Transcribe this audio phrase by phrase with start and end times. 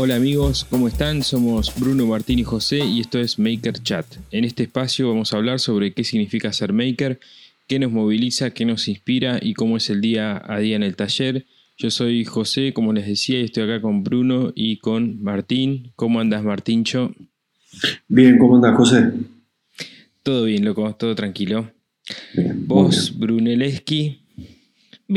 [0.00, 1.24] Hola amigos, ¿cómo están?
[1.24, 4.06] Somos Bruno, Martín y José y esto es Maker Chat.
[4.30, 7.18] En este espacio vamos a hablar sobre qué significa ser maker,
[7.66, 10.94] qué nos moviliza, qué nos inspira y cómo es el día a día en el
[10.94, 11.46] taller.
[11.76, 15.90] Yo soy José, como les decía, y estoy acá con Bruno y con Martín.
[15.96, 17.12] ¿Cómo andas, Martíncho?
[18.06, 19.10] Bien, ¿cómo andas, José?
[20.22, 21.72] Todo bien, loco, todo tranquilo.
[22.68, 24.27] Vos, Brunelleschi.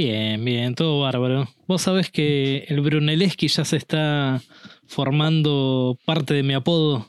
[0.02, 1.50] Bien, bien, todo bárbaro.
[1.68, 4.42] Vos sabés que el Brunelleschi ya se está
[4.88, 7.08] formando parte de mi apodo.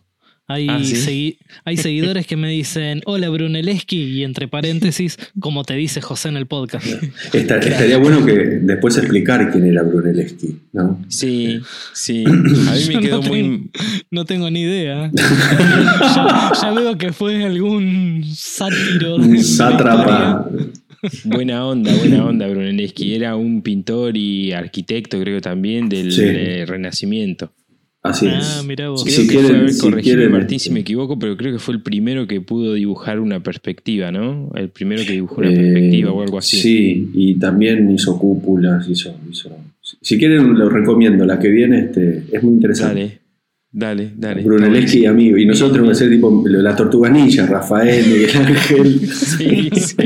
[0.48, 1.38] Hay, Ah, ¿sí?
[1.64, 6.36] hay seguidores que me dicen, hola Brunelleschi, y entre paréntesis, como te dice José en
[6.36, 6.84] el podcast.
[7.32, 11.00] Esta- Estaría bueno que después explicar quién era Brunelleschi, ¿no?
[11.08, 11.60] Sí,
[11.94, 12.24] sí.
[12.26, 13.40] A mí me quedó no muy.
[13.42, 13.70] tengo-
[14.10, 15.10] No tengo ni idea.
[15.14, 19.14] ya, ya veo que fue algún sátiro.
[19.16, 20.50] Un sátrapa.
[21.24, 23.14] Buena onda, buena onda, Brunelleschi.
[23.14, 26.22] Era un pintor y arquitecto, creo también, del Sí.
[26.24, 27.52] eh, Renacimiento.
[28.04, 28.66] Así Ah, es.
[28.66, 29.04] mirá vos.
[29.04, 31.36] Creo si que fue, a quieren, ver, si quieren, Martín, si este, me equivoco, pero
[31.36, 34.50] creo que fue el primero que pudo dibujar una perspectiva, ¿no?
[34.56, 36.56] El primero que dibujó una eh, perspectiva o algo así.
[36.56, 39.56] Sí, y también hizo cúpulas, hizo, hizo-
[40.00, 41.24] Si quieren, lo recomiendo.
[41.24, 43.20] La que viene este, es muy interesante.
[43.70, 44.42] Dale, dale, dale.
[44.42, 45.38] Brunelleschi y amigo.
[45.38, 49.00] Y nosotros vamos a ser tipo las tortugas ninja, Rafael, Miguel Ángel.
[49.12, 49.96] Sí, sí.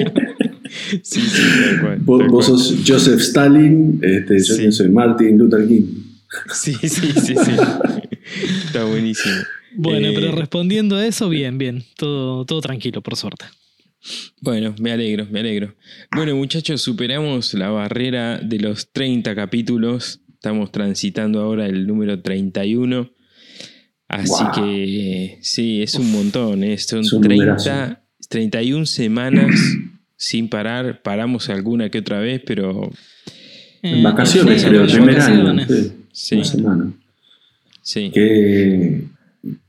[1.03, 2.59] Sí, sí, tal cual, Vos, tal vos cual.
[2.59, 4.73] sos Joseph Stalin, este, yo Sí.
[4.73, 5.83] soy Martin Luther King.
[6.53, 7.53] Sí, sí, sí, sí.
[8.67, 9.35] Está buenísimo.
[9.77, 11.85] Bueno, Eh, pero respondiendo a eso, bien, bien.
[11.97, 13.45] Todo, todo tranquilo, por suerte.
[14.41, 15.75] Bueno, me alegro, me alegro.
[16.15, 20.21] Bueno, muchachos, superamos la barrera de los 30 capítulos.
[20.35, 23.11] Estamos transitando ahora el número 31.
[24.09, 24.53] Así Wow.
[24.55, 26.63] que sí, es un montón.
[26.63, 26.79] ¿eh?
[26.79, 29.51] Son Es un 30, 31 semanas
[30.17, 31.03] sin parar.
[31.03, 32.91] Paramos alguna que otra vez, pero
[33.83, 35.45] En Eh, vacaciones, sí, creo, en primer año.
[35.45, 35.69] vacaciones.
[35.69, 36.93] sí, sí, una semana.
[37.83, 38.11] sí.
[38.13, 39.03] Qué,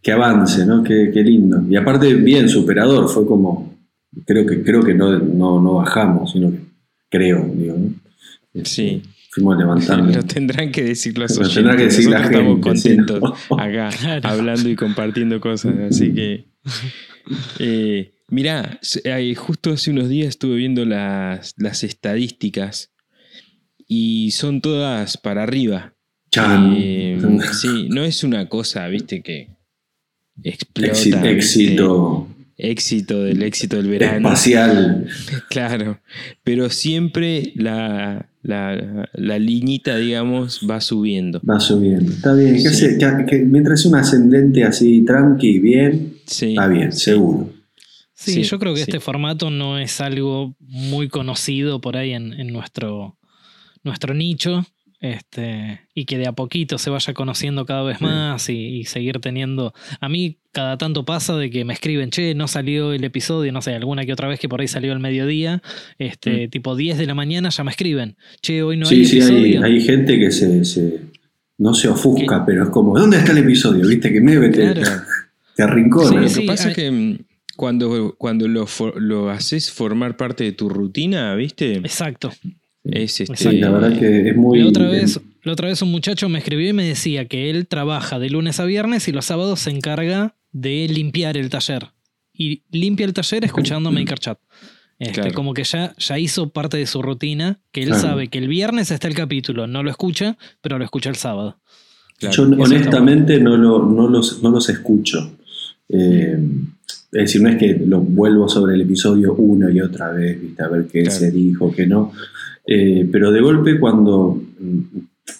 [0.01, 0.83] qué avance, ¿no?
[0.83, 1.61] Qué, qué lindo.
[1.69, 3.75] Y aparte, bien superador, fue como.
[4.25, 6.59] Creo que, creo que no, no, no bajamos, sino que
[7.09, 8.63] creo, digo, ¿no?
[8.65, 9.03] Sí.
[9.29, 10.11] Fuimos levantando.
[10.11, 11.53] Lo tendrán que decir los Lo oyentes.
[11.55, 13.59] tendrá que decir la estamos gente, sí, contentos ¿no?
[13.59, 14.21] acá Claro.
[14.29, 15.75] hablando y compartiendo cosas.
[15.91, 16.45] Así que.
[17.59, 18.79] Eh, mirá,
[19.35, 22.91] justo hace unos días estuve viendo las, las estadísticas
[23.87, 25.93] y son todas para arriba.
[26.31, 26.73] Chan.
[26.77, 27.19] Eh,
[27.53, 29.49] sí, no es una cosa, viste, que
[30.43, 30.91] explota.
[30.91, 31.31] Éxito, ¿viste?
[31.31, 32.27] éxito
[32.59, 34.27] Éxito del éxito del verano.
[34.29, 35.07] espacial.
[35.49, 35.99] Claro,
[36.43, 41.39] pero siempre la, la, la liñita, digamos, va subiendo.
[41.47, 42.11] Va subiendo.
[42.11, 42.55] Está bien.
[42.55, 42.67] ¿Qué Sí.
[42.85, 42.97] hace?
[42.97, 47.05] Que- que mientras es un ascendente así, tranqui, bien, Sí, está bien, sí.
[47.05, 47.53] seguro.
[48.19, 48.89] Sí, Sí, yo creo que sí.
[48.89, 53.15] este formato no es algo muy conocido por ahí en, en nuestro,
[53.83, 54.65] nuestro nicho.
[54.99, 58.03] Este, y que de a poquito se vaya conociendo cada vez Sí.
[58.05, 59.71] más y, y seguir teniendo.
[60.01, 63.61] A mí, cada tanto pasa de que me escriben, che, no salió el episodio, no
[63.61, 65.61] sé, alguna que otra vez que por ahí salió al mediodía,
[65.99, 66.49] este, Mm.
[66.49, 69.27] tipo 10 de la mañana ya me escriben, che, hoy no sí, hay sí, hay,
[69.27, 69.63] episodio.
[69.63, 70.99] hay gente que se, se-
[71.59, 73.87] no se ofusca, pero es como, ¿dónde está el episodio?
[73.87, 74.11] ¿Viste?
[74.11, 75.01] Que medio que te, Claro.
[75.55, 76.09] te arrincona.
[76.09, 76.41] Sí, Lo sí.
[76.41, 77.17] que pasa hay- es que mm,
[77.57, 81.73] cuando, cuando lo, for- lo haces formar parte de tu rutina, ¿viste?
[81.77, 82.31] Exacto.
[82.85, 83.35] Es este.
[83.35, 84.59] Sí, la verdad que es muy.
[84.61, 87.67] La otra, vez, la otra vez un muchacho me escribió y me decía que él
[87.67, 91.87] trabaja de lunes a viernes y los sábados se encarga de limpiar el taller.
[92.31, 94.39] Y limpia el taller escuchando Maker Chat.
[94.99, 95.33] Este, Claro.
[95.33, 98.01] Como que ya, ya hizo parte de su rutina, que él Claro.
[98.03, 101.59] sabe que el viernes está el capítulo, no lo escucha, pero lo escucha el sábado.
[102.19, 102.35] claro.
[102.35, 105.35] Yo honestamente no, lo- no, los, no los escucho.
[105.89, 106.37] Eh,
[107.11, 110.63] es decir, no es que lo vuelvo sobre el episodio una y otra vez, ¿viste?
[110.63, 111.19] a ver qué Claro.
[111.19, 112.11] se dijo, qué no.
[112.65, 114.79] Eh, pero de golpe cuando mm,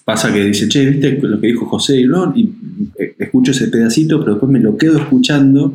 [0.06, 2.00] pasa que dice, che, ¿viste lo que dijo José?
[2.00, 2.54] Y, no, y
[2.98, 5.74] eh, escucho ese pedacito, pero después me lo quedo escuchando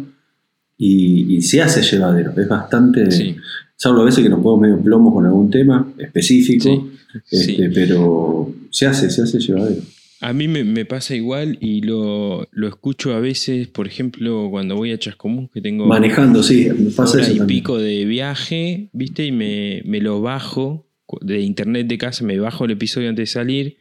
[0.78, 2.32] y, y se hace llevadero.
[2.36, 3.10] Es bastante...
[3.10, 3.36] Sí,
[3.82, 7.50] Salvo a veces que nos ponemos medio plomo con algún tema específico, sí, sí.
[7.50, 9.82] este, pero se hace, se hace llevadero.
[10.22, 14.76] A mí me, me pasa igual y lo, lo escucho a veces, por ejemplo, cuando
[14.76, 17.58] voy a Chascomús, que tengo Manejando, sí, me pasa hora eso y también.
[17.58, 19.26] pico de viaje, ¿viste?
[19.26, 20.86] Y me, me lo bajo
[21.22, 23.76] de internet de casa, me bajo el episodio antes de salir,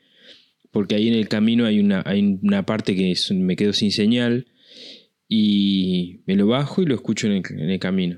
[0.71, 3.91] porque ahí en el camino hay una, hay una parte que es- me quedo sin
[3.91, 4.47] señal,
[5.27, 8.17] y me lo bajo y lo escucho en el, en el camino.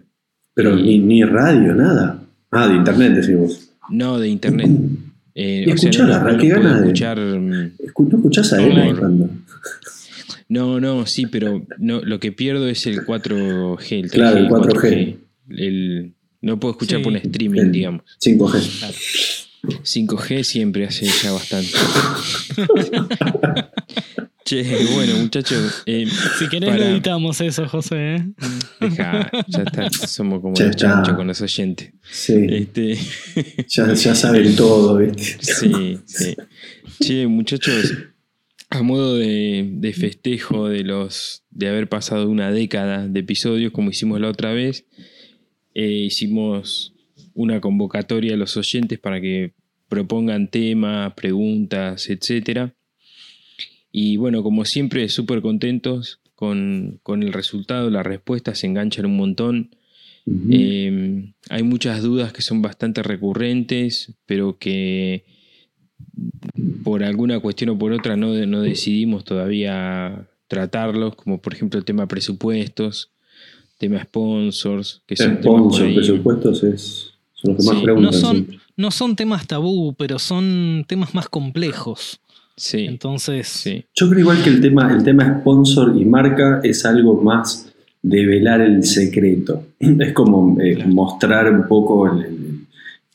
[0.54, 2.26] Pero Y- ni, ni radio, nada.
[2.52, 3.70] Ah, de internet decimos.
[3.90, 4.70] No, de internet.
[5.36, 7.20] Eh, Y o sea, no, qué gana de- escuchar.
[7.20, 9.30] mm, ¿No escuchás a él No, cuando?
[10.50, 14.00] No, no, sí, pero no, lo que pierdo es el 4G.
[14.00, 15.18] El 3G, Claro, el 4G.
[15.50, 17.04] El- no puedo escuchar Sí.
[17.04, 18.02] por un streaming, El digamos.
[18.20, 18.60] 5G.
[19.84, 21.70] 5G siempre hace ya bastante.
[24.46, 24.62] Che,
[24.94, 25.84] bueno, muchachos.
[25.86, 26.06] eh,
[26.38, 28.16] Si querés Para- lo editamos eso, José.
[28.16, 28.26] ¿eh?
[28.82, 31.94] deja, ya está, somos como Ya los chanchos con los oyentes.
[32.12, 32.98] Sí, Este,
[33.70, 35.38] ya, ya saben todo, ¿viste?
[35.42, 36.36] sí, sí.
[37.02, 37.94] Che, muchachos,
[38.70, 43.92] a modo de, de festejo de los de haber pasado una década de episodios, como
[43.92, 44.86] hicimos la otra vez,
[45.74, 46.94] eh, hicimos
[47.34, 49.54] una convocatoria a los oyentes para que
[49.88, 52.74] propongan temas, preguntas, etcétera.
[53.96, 59.16] Y bueno, como siempre, súper contentos con, con el resultado, las respuestas se enganchan un
[59.16, 59.76] montón.
[60.50, 65.26] Eh, hay muchas dudas que son bastante recurrentes, pero que
[66.84, 71.86] por alguna cuestión o por otra no, no decidimos todavía tratarlos, como por ejemplo el
[71.86, 73.12] tema presupuestos,
[73.78, 77.84] tema sponsors, que son Sponsor, presupuestos es, son los que más Sí.
[77.84, 78.12] preguntan.
[78.12, 82.20] No son, no son temas tabú, pero son temas más complejos.
[82.56, 86.86] Sí, Entonces, sí, Yo creo igual que el tema, el tema sponsor y marca es
[86.86, 89.64] algo más de velar el secreto.
[89.80, 90.90] Es como eh, Claro.
[90.92, 92.60] mostrar un poco el- el-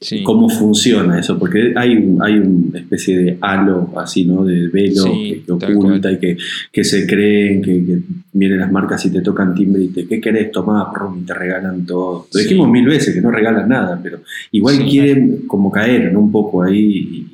[0.01, 0.23] sí.
[0.25, 4.45] cómo funciona eso, porque hay, un- hay una especie de halo así, ¿no?
[4.45, 6.15] De velo Sí, que, oculta cual.
[6.15, 6.37] y que,
[6.73, 7.99] que se creen, que, que
[8.33, 10.51] vienen las marcas y te tocan timbre y te, ¿qué querés?
[10.51, 12.27] Tomá, prum, y te regalan todo.
[12.33, 12.45] Lo Sí.
[12.45, 14.21] dijimos mil veces que no regalan nada, pero
[14.51, 14.85] igual Sí.
[14.85, 16.21] quieren como caer ¿no?
[16.21, 17.25] un poco ahí.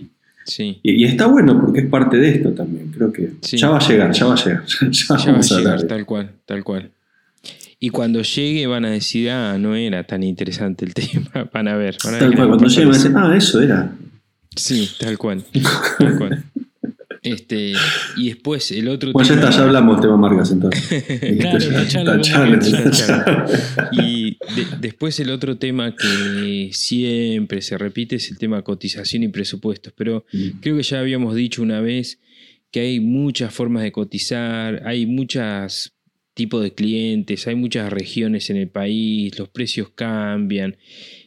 [0.44, 0.80] Sí.
[0.82, 2.90] Y, y está bueno porque es parte de esto también.
[2.92, 3.56] Creo que Sí.
[3.56, 4.64] ya va a llegar, ya va a llegar.
[4.90, 6.90] Ya, Ya va a llegar, tal cual, tal cual.
[7.80, 11.50] Y cuando llegue van a decir, ah, no era tan interesante el tema.
[11.52, 11.96] Van a ver.
[12.04, 13.92] Van a ver Tal cual, cuando pasa lleguen van a decir, ah, eso era.
[14.56, 15.44] Sí, tal cual.
[15.98, 16.44] Tal cual.
[17.24, 17.72] Este,
[18.16, 21.04] y después el otro Bueno, ya tema- está, ya hablamos del tema marcas entonces.
[21.40, 23.46] Claro, Ya- tachalo tachalo, tachalo.
[23.92, 29.28] Y de- después el otro tema que siempre se repite es el tema cotización y
[29.28, 29.92] presupuestos.
[29.96, 30.24] Pero
[30.60, 32.20] creo que ya habíamos dicho una vez
[32.70, 35.92] que hay muchas formas de cotizar, hay muchos
[36.34, 40.76] tipos de clientes, hay muchas regiones en el país, los precios cambian.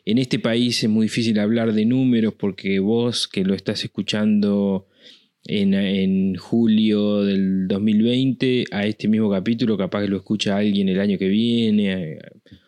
[0.06, 4.88] En este país es muy difícil hablar de números porque vos que lo estás escuchando
[5.48, 11.00] en, en julio del 2020 a este mismo capítulo, capaz que lo escucha alguien el
[11.00, 12.20] año que viene,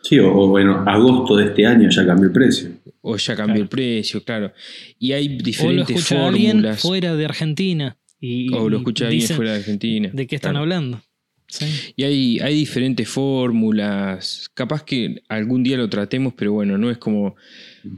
[0.02, 2.70] Sí, o, o bueno, agosto de este año ya cambió el precio.
[3.02, 3.64] o ya cambió Claro.
[3.64, 4.54] el precio, claro.
[4.98, 6.81] Y hay o lo diferentes escucha alguien fórmulas.
[6.81, 7.98] fuera de Argentina.
[8.22, 10.10] Y, O lo y escucha alguien fuera de Argentina.
[10.14, 10.64] ¿De qué están Claro.
[10.64, 11.02] hablando?
[11.48, 11.66] Sí.
[11.96, 14.50] Y hay, hay diferentes fórmulas.
[14.54, 17.36] Capaz que algún día lo tratemos, pero bueno, no es como.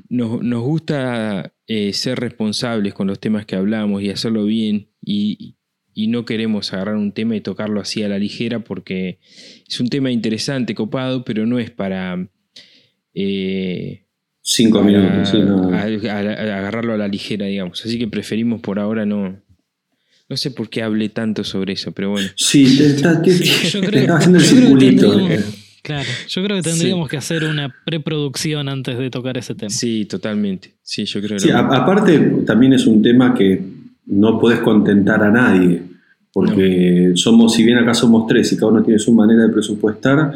[0.10, 4.89] Nos, nos gusta eh, ser responsables con los temas que hablamos y hacerlo bien.
[5.01, 5.56] Y,
[5.94, 9.19] y no queremos agarrar un tema y tocarlo así a la ligera porque
[9.69, 12.27] es un tema interesante, copado, pero no es para.
[13.13, 14.06] eh,
[14.44, 15.69] Cinco para minutos, sí, no.
[15.71, 17.85] a- a- a- agarrarlo a la ligera, digamos.
[17.85, 19.39] Así que preferimos por ahora no.
[20.29, 22.29] No sé por qué hablé tanto sobre eso, pero bueno.
[22.38, 25.27] Sí, te, está- te- estaba haciendo el circulito.
[25.81, 29.69] Claro, yo creo que tendríamos que hacer una preproducción antes de tocar ese tema.
[29.69, 30.74] Sí, totalmente.
[30.81, 33.62] Sí, yo creo que Sí, a- aparte también es un tema que
[34.07, 35.81] no podés contentar a nadie,
[36.33, 40.31] porque somos, si bien acá somos tres y cada uno tiene su manera de presupuestar,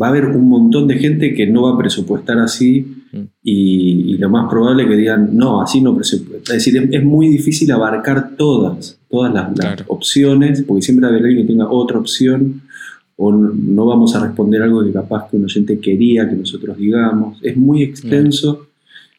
[0.00, 3.22] va a haber un montón de gente que no va a presupuestar así Mm.
[3.42, 6.54] y, y lo más probable es que digan, no, así no presupuesta.
[6.56, 9.84] Es decir, es, es muy difícil abarcar todas, todas las, las Claro.
[9.88, 12.62] opciones, porque siempre va a haber alguien que tenga otra opción
[13.22, 17.38] o no, vamos a responder algo que capaz que un oyente quería que nosotros digamos.
[17.42, 18.66] Es muy extenso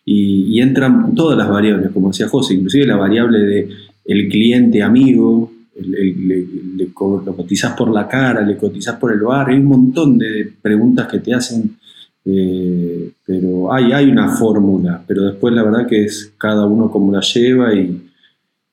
[0.03, 3.69] y, y entran todas las variables, como decía José, inclusive la variable de
[4.05, 6.35] el cliente amigo, el- el- le,
[6.77, 10.51] le lo cotizás por la cara, le cotizás por el bar, hay un montón de
[10.59, 11.77] preguntas que te hacen,
[12.25, 17.11] eh, pero hay, hay una fórmula, pero después la verdad que es cada uno cómo
[17.11, 18.01] la lleva y,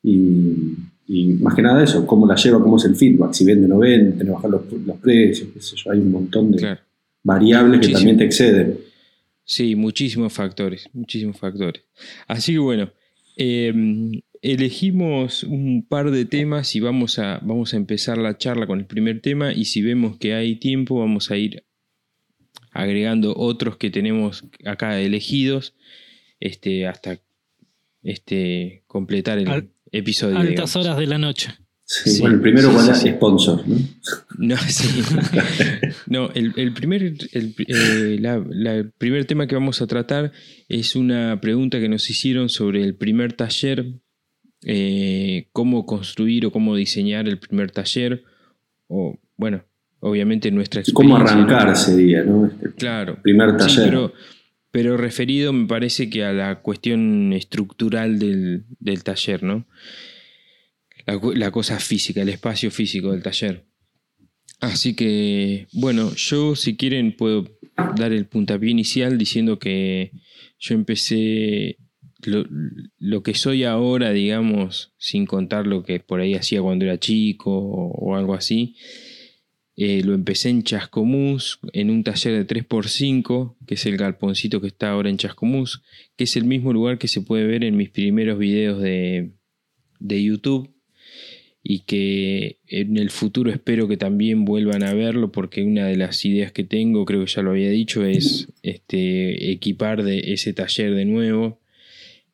[0.02, 0.74] y-
[1.08, 3.68] y más que nada eso, cómo la lleva, cómo es el feedback, si vende o
[3.70, 6.58] no vende, tenés que bajar los, los precios, qué sé yo, hay un montón de
[6.58, 6.80] Claro.
[7.22, 8.78] variables que también te exceden.
[9.44, 11.82] Sí, muchísimos factores, muchísimos factores.
[12.26, 12.90] Así que bueno,
[13.38, 13.72] eh,
[14.42, 18.84] elegimos un par de temas y vamos a, vamos a empezar la charla con el
[18.86, 21.64] primer tema y si vemos que hay tiempo vamos a ir
[22.72, 25.74] agregando otros que tenemos acá elegidos
[26.40, 27.18] este, hasta
[28.02, 30.36] este, completar el Al- episodio.
[30.36, 30.76] Altas digamos.
[30.76, 31.54] horas de la noche.
[31.90, 33.76] Sí, Sí, bueno, el primero sí, cuál sí, sponsor, ¿no?
[34.38, 35.00] No, sí.
[36.06, 40.32] No, el, el primer, el, eh, la- la- el primer tema que vamos a tratar
[40.68, 43.86] es una pregunta que nos hicieron sobre el primer taller,
[44.64, 48.24] eh, cómo construir o cómo diseñar el primer taller,
[48.88, 49.64] o bueno,
[50.00, 51.56] obviamente nuestra Cómo experiencia.
[51.56, 52.46] arrancar sería, ¿no?
[52.46, 53.18] Este Claro.
[53.22, 53.84] primer Sí, taller.
[53.84, 54.12] pero,
[54.70, 59.66] pero referido me parece que a la cuestión estructural del, del taller, ¿no?
[61.34, 63.64] la, cosa física, el espacio físico del taller.
[64.60, 67.46] Así que, bueno, yo si quieren puedo
[67.96, 70.12] dar el puntapié inicial diciendo que
[70.58, 71.78] yo empecé
[72.98, 77.52] lo, que soy ahora, digamos, sin contar lo que por ahí hacía cuando era chico
[77.52, 78.76] o, algo así,
[79.80, 84.66] eh, lo empecé en Chascomús, en un taller de 3x5, que es el galponcito que
[84.66, 85.84] está ahora en Chascomús,
[86.16, 89.30] que es el mismo lugar que se puede ver en mis primeros videos de,
[90.00, 90.74] de YouTube
[91.62, 96.24] y que en el futuro espero que también vuelvan a verlo porque una de las
[96.24, 100.92] ideas que tengo, creo que ya lo había dicho, es este, equipar de ese taller
[100.96, 101.60] de nuevo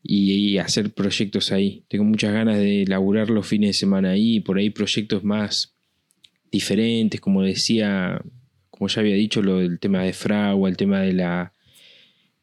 [0.02, 1.84] y, hacer proyectos ahí.
[1.88, 5.73] Tengo muchas ganas de laburar los fines de semana ahí, y por ahí proyectos más
[6.54, 8.22] diferentes, como decía,
[8.70, 11.52] como ya había dicho, lo del tema de fragua, el tema de la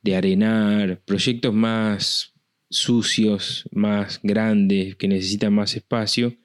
[0.01, 2.33] de arenar, proyectos más
[2.69, 6.35] sucios, más grandes, que necesitan más espacio.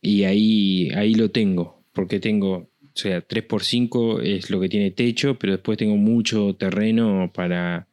[0.00, 5.38] Y ahí, ahí lo tengo, porque tengo, o sea, 3x5 es lo que tiene techo,
[5.38, 7.88] pero después tengo mucho terreno para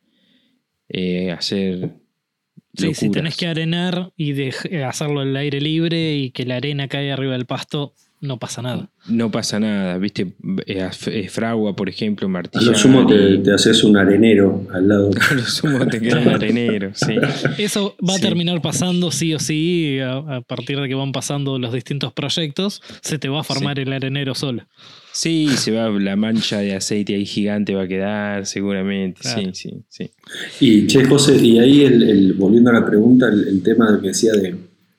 [0.89, 1.95] eh, hacer
[2.77, 6.87] Sí, si tenés que arenar y eh, hacerlo al aire libre y que la arena
[6.87, 8.89] caiga arriba del pasto, no pasa nada.
[9.07, 10.33] No pasa nada, viste,
[10.65, 12.69] eh, eh, fragua, por ejemplo, martillo.
[12.69, 15.11] A lo sumo te, haces un arenero al lado.
[15.31, 17.15] A lo sumo te queda un arenero, sí.
[17.57, 21.71] Eso va a terminar pasando sí o sí, a, partir de que van pasando los
[21.73, 24.63] distintos proyectos, se te va a formar el arenero solo.
[25.17, 29.21] Sí, se va, la mancha de aceite ahí gigante va a quedar, seguramente.
[29.23, 30.11] Sí, sí, sí.
[30.59, 34.55] Y che, José, y ahí el, volviendo a la pregunta, el, tema que decía de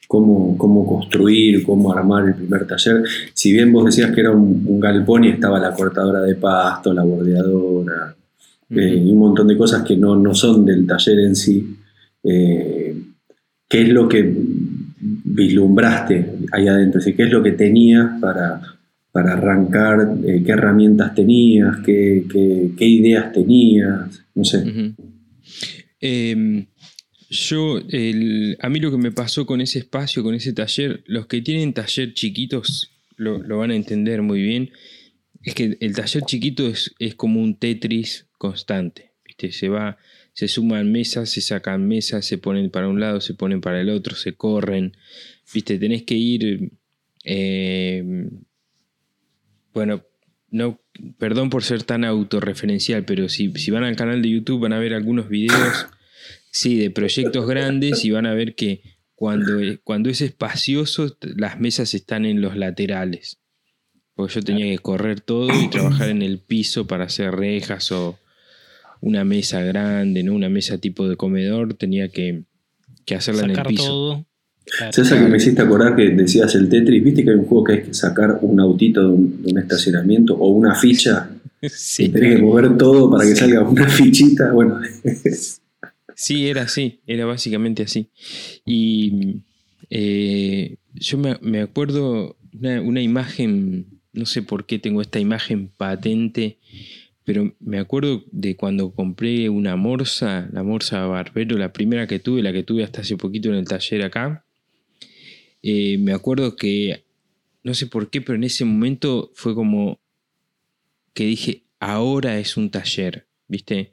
[0.09, 3.05] cómo, cómo construir, cómo armar el primer taller.
[3.33, 7.05] Si bien vos decías que era un, galpón y estaba la cortadora de pasto, la
[7.05, 8.17] bordeadora,
[8.71, 11.77] eh, y un montón de cosas que no, no son del taller en sí,
[12.25, 12.97] eh,
[13.69, 14.35] ¿qué es lo que
[15.25, 17.01] vislumbraste ahí adentro?
[17.05, 18.61] ¿Qué es lo que tenías para
[19.11, 22.25] para arrancar, eh, qué herramientas tenías, qué,
[22.79, 24.95] ideas tenías, no sé.
[27.29, 31.43] Yo, a mí lo que me pasó con ese espacio, con ese taller, los que
[31.43, 34.71] tienen taller chiquitos lo, van a entender muy bien,
[35.43, 39.53] es que el taller chiquito es, como un Tetris constante, ¿viste?
[39.53, 39.99] Se va,
[40.33, 43.91] se suman mesas, se sacan mesas, se ponen para un lado, se ponen para el
[43.91, 44.97] otro, se corren,
[45.53, 45.79] ¿viste?
[45.79, 46.73] Tenés que ir...
[47.25, 48.31] Eh,
[49.75, 50.03] bueno,
[50.51, 50.81] no,
[51.19, 54.95] perdón por ser tan autorreferencial, pero si, van al canal de YouTube van a ver
[54.95, 55.87] algunos videos,
[56.51, 58.83] sí, de proyectos grandes y van a ver que
[59.15, 63.39] cuando, cuando es espacioso las mesas están en los laterales.
[64.15, 68.19] Porque yo tenía que correr todo y trabajar en el piso para hacer rejas o
[69.01, 70.35] una mesa grande, ¿no?
[70.35, 72.43] Una mesa tipo de comedor, tenía que,
[73.05, 74.27] que hacerla en el piso.
[74.91, 77.73] César, que me hiciste acordar que decías el Tetris, viste que hay un juego que
[77.73, 81.31] hay que sacar un autito de un, estacionamiento o una ficha.
[81.61, 82.05] Sí.
[82.05, 84.53] Y tenés que mover todo para que salga una fichita.
[84.53, 84.81] Bueno.
[86.21, 88.11] Sí, era así, era básicamente así.
[88.67, 89.45] Y
[89.89, 96.59] eh, yo me, acuerdo una, una, imagen, no sé por qué tengo esta imagen patente,
[97.25, 102.43] pero me acuerdo de cuando compré una morsa, la morsa Barbero, la primera que tuve,
[102.43, 104.45] la que tuve hasta hace poquito en el taller acá.
[105.63, 107.05] Eh, me acuerdo que,
[107.63, 110.01] no sé por qué, pero en ese momento fue como
[111.15, 113.93] que dije, ahora es un taller, ¿viste?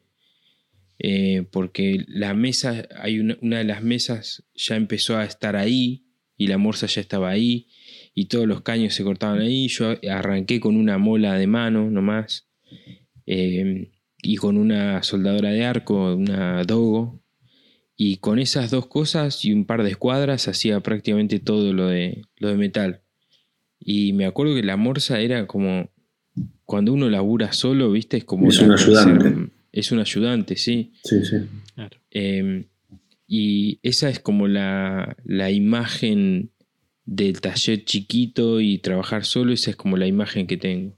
[0.99, 6.05] Eh, porque la mesa, hay una, de las mesas ya empezó a estar ahí
[6.37, 7.67] y la morsa ya estaba ahí
[8.13, 9.67] y todos los caños se cortaban ahí.
[9.67, 12.47] Yo arranqué con una mola de mano nomás
[13.25, 17.21] eh, y con una soldadora de arco, una dogo,
[17.97, 22.23] y con esas dos cosas y un par de escuadras hacía prácticamente todo lo de,
[22.37, 23.01] lo de metal.
[23.79, 25.89] Y me acuerdo que la morsa era como,
[26.65, 28.49] cuando uno labura solo, viste, es como...
[28.49, 29.51] Es un ayudante.
[29.75, 30.93] Es un ayudante, sí.
[31.03, 31.35] Sí, sí.
[32.09, 32.65] Em,
[33.27, 36.51] y esa es como la, la imagen
[37.05, 40.97] del taller chiquito y trabajar solo, esa es como la imagen que tengo.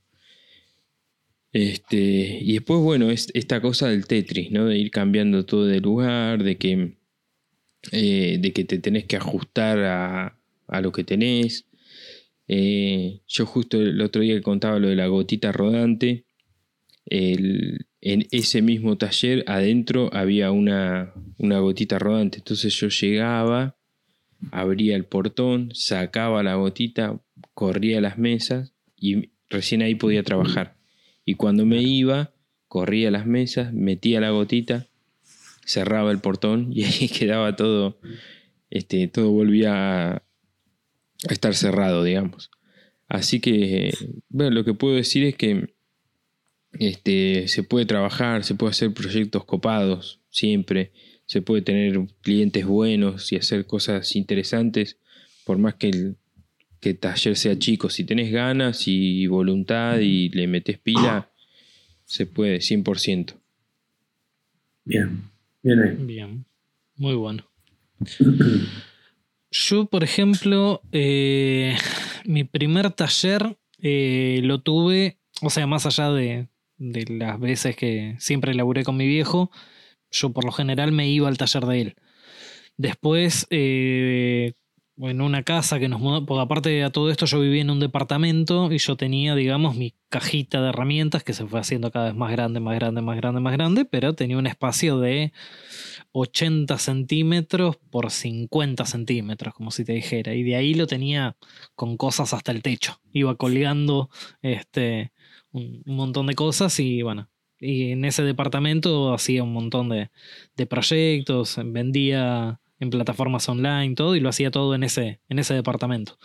[1.54, 4.66] Este, y después, bueno, es esta cosa del Tetris, ¿no?
[4.66, 6.98] De ir cambiando todo de lugar, de que,
[7.92, 11.66] eh, de que te tenés que ajustar a, a lo que tenés.
[12.48, 16.27] Eh, yo justo el otro día que contaba lo de la gotita rodante,
[17.10, 22.40] en ese mismo taller adentro había una, una gotita rodante.
[22.40, 23.78] Entonces yo llegaba,
[24.52, 27.20] abría el portón, sacaba la gotita,
[27.54, 30.78] corría las mesas y recién ahí podía trabajar.
[31.26, 32.34] Y cuando me iba,
[32.68, 34.88] corría las mesas, metía la gotita,
[35.66, 38.00] cerraba el portón y ahí quedaba todo,
[38.70, 40.24] este, todo volvía a
[41.30, 42.52] estar cerrado, digamos.
[43.08, 43.94] Así que,
[44.30, 45.77] bueno, lo que puedo decir es que
[46.80, 50.92] este, se puede trabajar, se puede hacer proyectos copados siempre,
[51.26, 54.98] se puede tener clientes buenos y hacer cosas interesantes,
[55.46, 56.18] por más que el,
[56.80, 57.90] que taller sea chico.
[57.90, 61.32] Si tenés ganas y voluntad y le metes pila,
[62.06, 63.34] se puede, 100%.
[64.86, 65.24] Bien,
[65.62, 65.96] bien ahí.
[66.00, 66.46] Bien,
[66.96, 67.44] muy bueno.
[69.52, 71.76] Yo, por ejemplo, eh,
[72.26, 78.16] mi primer taller eh, lo tuve, o sea, más allá de, de las veces que
[78.20, 79.52] siempre laburé con mi viejo,
[80.12, 81.96] yo por lo general me iba al taller de él.
[82.78, 84.54] Después, eh,
[85.00, 87.80] en una casa que nos mudó, porque aparte de todo esto yo vivía en un
[87.80, 92.16] departamento y yo tenía, digamos, mi cajita de herramientas que se fue haciendo cada vez
[92.16, 95.34] más grande, más grande, más grande, más grande, pero tenía un espacio de
[96.14, 101.36] 80 centímetros por 50 centímetros, como si te dijera, y de ahí lo tenía
[101.76, 104.10] con cosas hasta el techo, iba colgando
[104.42, 105.12] este,
[105.58, 110.10] un, montón de cosas y bueno, y en ese departamento hacía un montón de,
[110.56, 115.54] de proyectos, vendía en plataformas online, todo, y lo hacía todo en ese, en ese
[115.54, 116.18] departamento.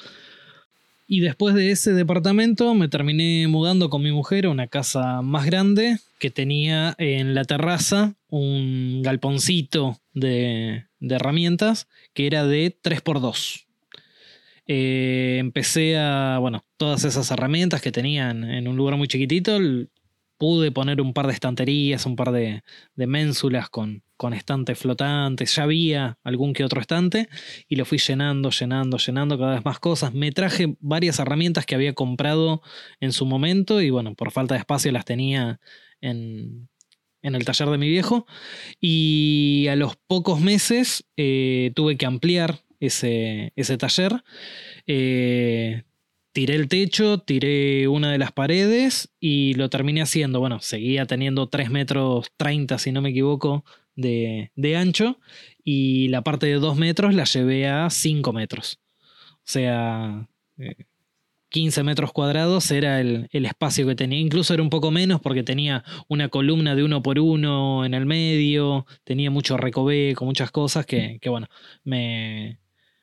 [1.06, 5.44] Y después de ese departamento me terminé mudando con mi mujer a una casa más
[5.44, 13.66] grande que tenía en la terraza un galponcito de, de herramientas que era de 3x2.
[14.74, 19.58] Eh, empecé a, bueno, todas esas herramientas que tenían en un lugar muy chiquitito,
[20.38, 22.62] pude poner un par de estanterías, un par de,
[22.94, 27.28] de ménsulas con, con estantes flotantes, ya había algún que otro estante
[27.68, 30.14] y lo fui llenando, llenando, llenando cada vez más cosas.
[30.14, 32.62] Me traje varias herramientas que había comprado
[32.98, 35.60] en su momento y bueno, por falta de espacio las tenía
[36.00, 36.70] en,
[37.20, 38.26] en el taller de mi viejo
[38.80, 44.24] y a los pocos meses eh, tuve que ampliar ese, ese taller.
[44.86, 45.84] Eh,
[46.32, 50.40] tiré el techo, tiré una de las paredes y lo terminé haciendo.
[50.40, 53.64] Bueno, seguía teniendo 3 metros 30, si no me equivoco,
[53.94, 55.18] de, ancho
[55.64, 58.80] y la parte de 2 metros la llevé a 5 metros.
[59.38, 60.28] O sea,
[61.50, 64.18] 15 eh, metros cuadrados era el, espacio que tenía.
[64.18, 68.06] Incluso era un poco menos porque tenía una columna de uno por uno en el
[68.06, 71.48] medio, tenía mucho recoveco, muchas cosas que, que bueno,
[71.84, 72.61] me,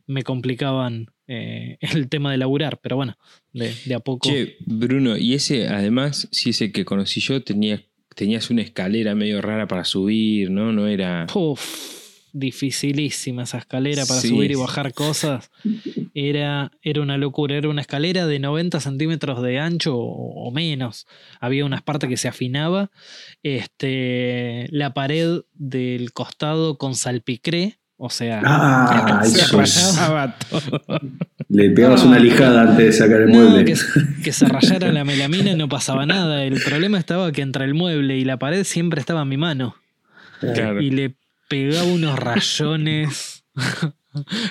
[0.10, 3.18] me complicaban eh, el tema de laburar, pero bueno,
[3.54, 4.28] de, a poco.
[4.28, 9.42] Che, Bruno, y ese además, si ese que conocí yo, tenía, tenías una escalera medio
[9.42, 10.74] rara para subir, ¿no?
[10.74, 11.28] No era.
[11.36, 12.00] Uf,
[12.34, 15.52] dificilísima esa escalera para subir y bajar cosas.
[16.16, 21.06] Era, era una locura, era una escalera de 90 centímetros de ancho o, menos.
[21.40, 22.90] Había unas partes que se afinaba.
[23.44, 30.82] Este, la pared del costado con salpicré o sea, ah, se rayaba todo.
[31.50, 33.66] Le pegabas una lijada antes de sacar el mueble.
[34.24, 36.46] Que, se rayara la melamina y no pasaba nada.
[36.46, 39.76] El problema estaba que entre el mueble y la pared siempre estaba mi mano.
[40.80, 41.16] Y le
[41.50, 43.44] pegaba unos rayones.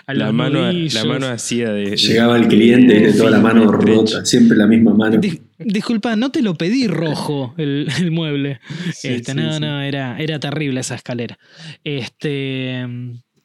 [0.06, 4.24] A la, mano, la mano hacía de, Llegaba el cliente y toda la mano rota,
[4.24, 5.20] siempre la misma mano.
[5.58, 8.60] disculpa, no te lo pedí rojo el, mueble.
[9.02, 11.38] este, no, no, era, era terrible esa escalera.
[11.82, 12.86] Este.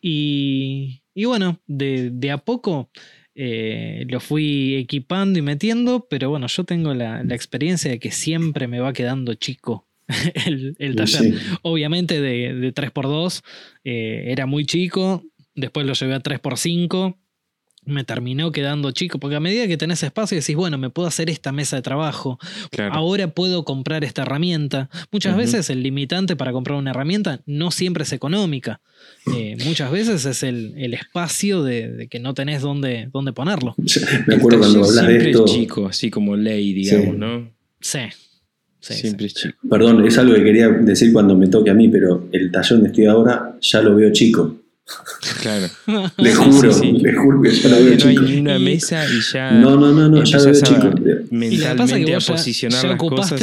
[0.06, 2.90] Y, bueno, de, a poco
[3.36, 8.68] eh, lo fui equipando y metiendo, pero bueno, yo tengo la, experiencia de que siempre
[8.68, 9.88] me va quedando chico
[10.46, 11.36] el, taller.
[11.62, 13.44] Obviamente de, 3x2
[13.86, 15.24] eh, era muy chico,
[15.56, 17.16] después lo llevé a 3x5
[17.86, 21.30] me terminó quedando chico, porque a medida que tenés espacio decís, bueno, me puedo hacer
[21.30, 22.40] esta mesa de trabajo,
[22.92, 24.90] ahora puedo comprar esta herramienta.
[25.12, 28.82] Muchas veces el limitante para comprar una herramienta no siempre es económica,
[29.34, 33.76] eh, muchas veces es el, espacio de, que no tenés dónde, dónde ponerlo.
[34.28, 35.46] Me acuerdo cuando hablas de esto.
[35.46, 37.52] Es chico, así como ley, digamos, ¿no?
[37.80, 38.00] Sí.
[38.80, 39.58] siempre es chico.
[39.70, 42.90] Perdón, es algo que quería decir cuando me toque a mí, pero el taller donde
[42.90, 44.63] estoy ahora ya lo veo chico.
[45.42, 45.68] Claro.
[46.18, 49.52] le juro, le juro que ya lo veo No hay ni una mesa y ya.
[49.52, 50.92] No, no, no, no ya lo veo chico.
[51.32, 53.42] Mentalmente y a posicionar las cosas.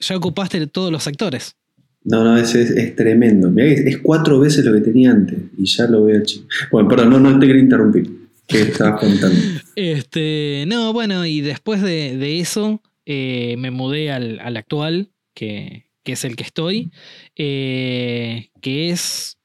[0.00, 1.56] Ya ocupaste todos los sectores.
[2.04, 3.52] No, no, es, es, tremendo.
[3.60, 6.46] Es, cuatro veces lo que tenía antes y ya lo veo chico.
[6.70, 8.10] Bueno, perdón, no, no te quería interrumpir.
[8.46, 9.38] ¿Qué estabas contando?
[9.76, 15.86] Este, no, bueno, y después de, de eso eh, me mudé al, al actual, que,
[16.02, 16.90] que, es el que estoy,
[17.36, 19.37] eh, que es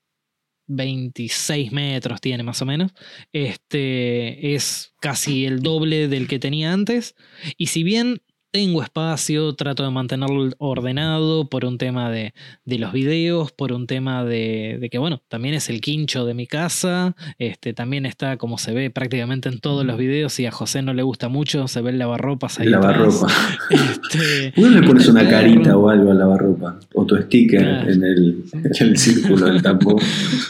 [0.76, 2.92] 26 metros tiene más o menos.
[3.32, 7.16] Este es casi el doble del que tenía antes.
[7.58, 8.22] Y si bien
[8.54, 12.36] tengo espacio, trato de mantenerlo ordenado por un tema de,
[12.66, 17.16] los videos, por un tema de, que, bueno, también es el quincho de mi casa,
[17.39, 20.94] este, también está como se ve prácticamente en todos los videos y a José no
[20.94, 22.68] le gusta mucho, se ve el lavarropas ahí.
[22.68, 23.28] El lavarropa.
[23.72, 26.80] Este, ¿Uno le pones una carita o algo al lavarropa?
[26.94, 30.00] O tu sticker en, el, círculo del tambor.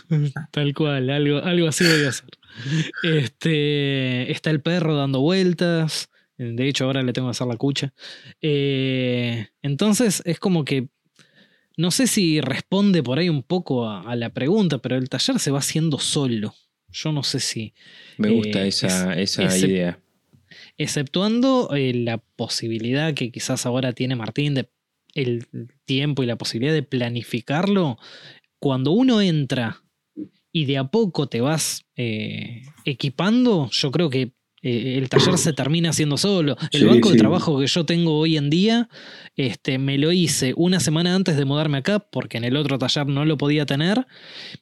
[0.52, 2.30] Tal cual, algo, algo así voy a hacer.
[3.04, 6.10] Este, está el perro dando vueltas.
[6.38, 7.94] De hecho, ahora le tengo que hacer la cucha.
[8.42, 10.90] Eh, entonces, es como que.
[11.76, 15.50] No sé si responde por ahí un poco a, la pregunta, pero el taller se
[15.50, 16.54] va haciendo solo.
[16.90, 17.74] Yo no sé si.
[18.18, 20.00] Me gusta eh, esa, esa idea.
[20.78, 24.70] Exceptuando eh, la posibilidad que quizás ahora tiene Martín de
[25.16, 25.48] el
[25.86, 27.98] tiempo y la posibilidad de planificarlo.
[28.60, 29.84] Cuando uno entra
[30.52, 31.86] y de a poco te vas
[32.86, 36.56] equipando, yo creo que eh, el taller se termina haciendo solo.
[36.72, 38.88] El banco de trabajo que yo tengo hoy en día,
[39.36, 43.08] este, me lo hice una semana antes de mudarme acá, porque en el otro taller
[43.08, 44.08] no lo podía tener.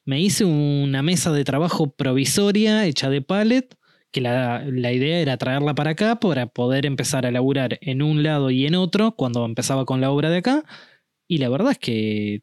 [0.04, 3.76] Me hice una mesa de trabajo provisoria hecha de pallet,
[4.10, 8.24] que la, la idea era traerla para acá para poder empezar a laburar en un
[8.24, 10.64] lado y en otro cuando empezaba con la obra de acá.
[11.28, 12.42] Y la verdad es que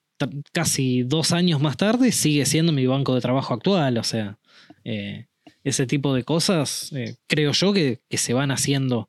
[0.53, 4.39] casi dos años más tarde sigue siendo mi banco de trabajo actual, o sea.
[4.85, 5.28] Eh,
[5.63, 9.07] ese tipo de cosas, eh, creo yo que, se van haciendo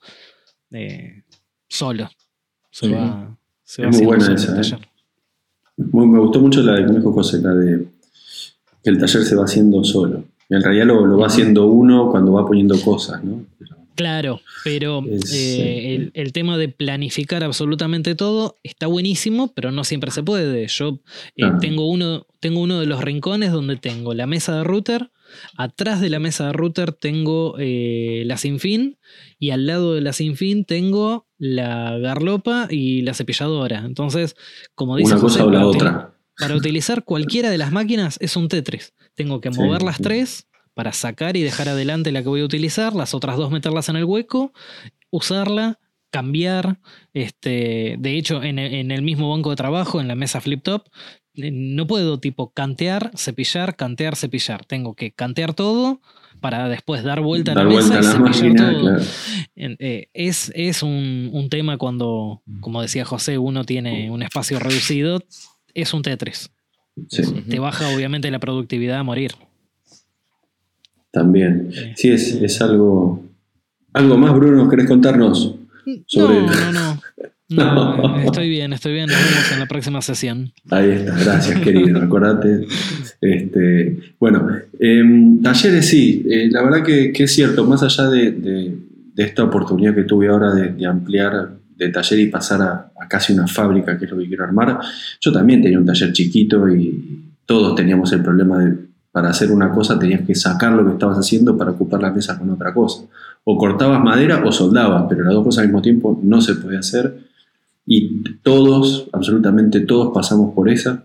[0.70, 1.22] eh,
[1.68, 2.10] solo.
[2.70, 4.60] Se va, se es muy buena esa.
[4.60, 4.78] ¿eh?
[5.76, 7.86] me gustó mucho la de que dijo José, la de
[8.82, 10.24] que el taller se va haciendo solo.
[10.48, 13.44] En realidad lo, va haciendo uno cuando va poniendo cosas, ¿no?
[13.96, 20.66] Claro, pero el, tema de planificar absolutamente todo está buenísimo, pero no siempre se puede.
[20.68, 21.00] Yo
[21.60, 25.10] tengo, uno, tengo uno de los rincones donde tengo la mesa de router,
[25.56, 28.98] Atrás de la mesa de router tengo eh, la Sinfín
[29.38, 33.84] y al lado de la Sinfín tengo la garlopa y la cepilladora.
[33.84, 34.36] Entonces,
[34.74, 36.14] como dice Una cosa o la otra.
[36.36, 38.94] Para utilizar cualquiera de las máquinas es un Tetris.
[39.14, 40.48] Tengo que mover las tres
[40.80, 43.96] para sacar y dejar adelante la que voy a utilizar, las otras dos meterlas en
[43.96, 44.54] el hueco,
[45.10, 46.78] usarla, cambiar.
[47.12, 50.88] Este, de hecho, en el mismo banco de trabajo, en la mesa flip top,
[51.34, 54.64] eh, no puedo tipo cantear, cepillar, cantear, cepillar.
[54.64, 56.00] Tengo que cantear todo
[56.40, 58.96] para después dar vuelta a la mesa y cepillar todo.
[59.56, 65.22] Eh, es, es un, tema cuando, como decía José, uno tiene un espacio reducido,
[65.74, 66.50] es un Tetris.
[67.50, 69.32] Te baja obviamente la productividad a morir.
[71.10, 71.70] También.
[71.96, 73.22] Sí, es, es algo.
[73.92, 74.68] ¿Algo más, Bruno?
[74.68, 75.56] ¿Querés contarnos?
[76.06, 76.40] Sobre...
[76.42, 77.00] No, no, no.
[77.50, 79.08] No, estoy bien, estoy bien.
[79.08, 80.52] Nos vemos en la próxima sesión.
[80.70, 82.00] Ahí está, gracias, querido.
[82.00, 82.66] Acordate.
[83.20, 88.78] Este, bueno, em, talleres sí, eh, la verdad que, es cierto, más allá de,
[89.16, 93.98] esta oportunidad que tuve ahora de, ampliar de taller y pasar a, casi una fábrica,
[93.98, 94.78] que es lo que quiero armar,
[95.20, 98.76] yo también tenía un taller chiquito y todos teníamos el problema de
[99.12, 102.38] para hacer una cosa tenías que sacar lo que estabas haciendo para ocupar la mesa
[102.38, 103.04] con otra cosa.
[103.44, 106.78] O cortabas madera o soldabas, pero las dos cosas al mismo tiempo no se puede
[106.78, 107.30] hacer
[107.86, 111.04] y todos, absolutamente todos pasamos por esa.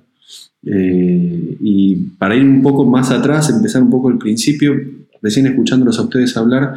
[0.63, 4.73] Eh, y para ir un poco más atrás, empezar un poco el principio,
[5.21, 6.75] recién escuchándolos a ustedes hablar,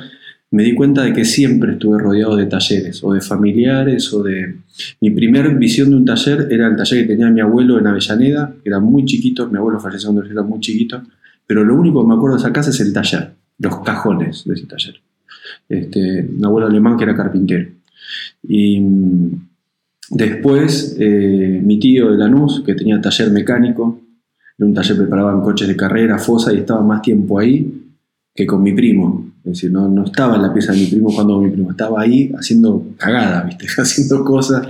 [0.50, 4.56] me di cuenta de que siempre estuve rodeado de talleres, o de familiares, o de...
[5.00, 8.54] Mi primera visión de un taller era el taller que tenía mi abuelo en Avellaneda,
[8.62, 11.02] que era muy chiquito, mi abuelo falleció cuando era muy chiquito,
[11.48, 14.54] pero lo único que me acuerdo de esa casa es el taller, los cajones de
[14.54, 15.00] ese taller.
[15.68, 17.68] Este, un abuelo alemán que era carpintero.
[18.46, 18.80] Y
[20.10, 24.00] Después, eh, mi tío de Lanús, que tenía taller mecánico,
[24.58, 27.84] en un taller preparaban coches de carrera, fosa, y estaba más tiempo ahí
[28.34, 29.26] que con mi primo.
[29.44, 32.00] Es decir, no, no estaba en la pieza de mi primo cuando mi primo estaba
[32.00, 33.66] ahí haciendo cagada, ¿viste?
[33.78, 34.66] haciendo cosas.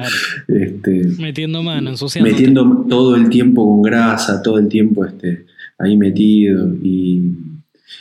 [0.48, 2.30] Este, metiendo mano, ensuciando.
[2.30, 5.46] Metiendo todo el tiempo con grasa, todo el tiempo este,
[5.78, 6.68] ahí metido.
[6.82, 7.34] Y,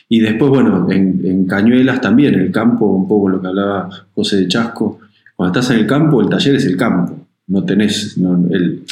[0.10, 3.90] y después, bueno, en, en, Cañuelas también, en el campo, un poco lo que hablaba
[4.14, 5.00] José de Chasco.
[5.36, 8.84] Cuando estás en el campo, el taller es el campo no tenés, el,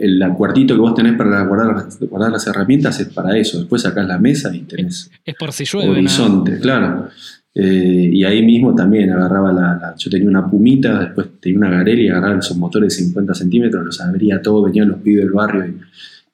[0.00, 3.58] el, cuartito que vos tenés para guardar, guardar, las herramientas es para eso.
[3.58, 7.08] Después sacás la mesa y tenés es por si llueve, horizonte, claro.
[7.54, 12.02] Eh, y ahí mismo también agarraba la, Yo tenía una pumita, después tenía una garela
[12.02, 15.66] y agarraba esos motores de 50 centímetros, los abría todo, venían los pibes del barrio
[15.66, 15.76] y,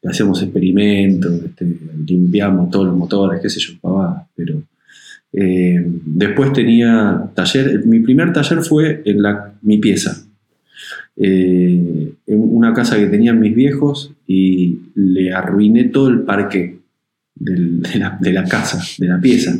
[0.08, 1.66] hacíamos experimentos, este,
[2.06, 4.62] limpiamos todos los motores, qué sé yo, papá, pero.
[5.32, 10.24] Eh, después tenía taller, mi primer taller fue en la, mi pieza,
[11.16, 16.78] eh, en una casa que tenían mis viejos y le arruiné todo el parque
[17.34, 17.88] de,
[18.32, 19.56] la, casa, de la pieza.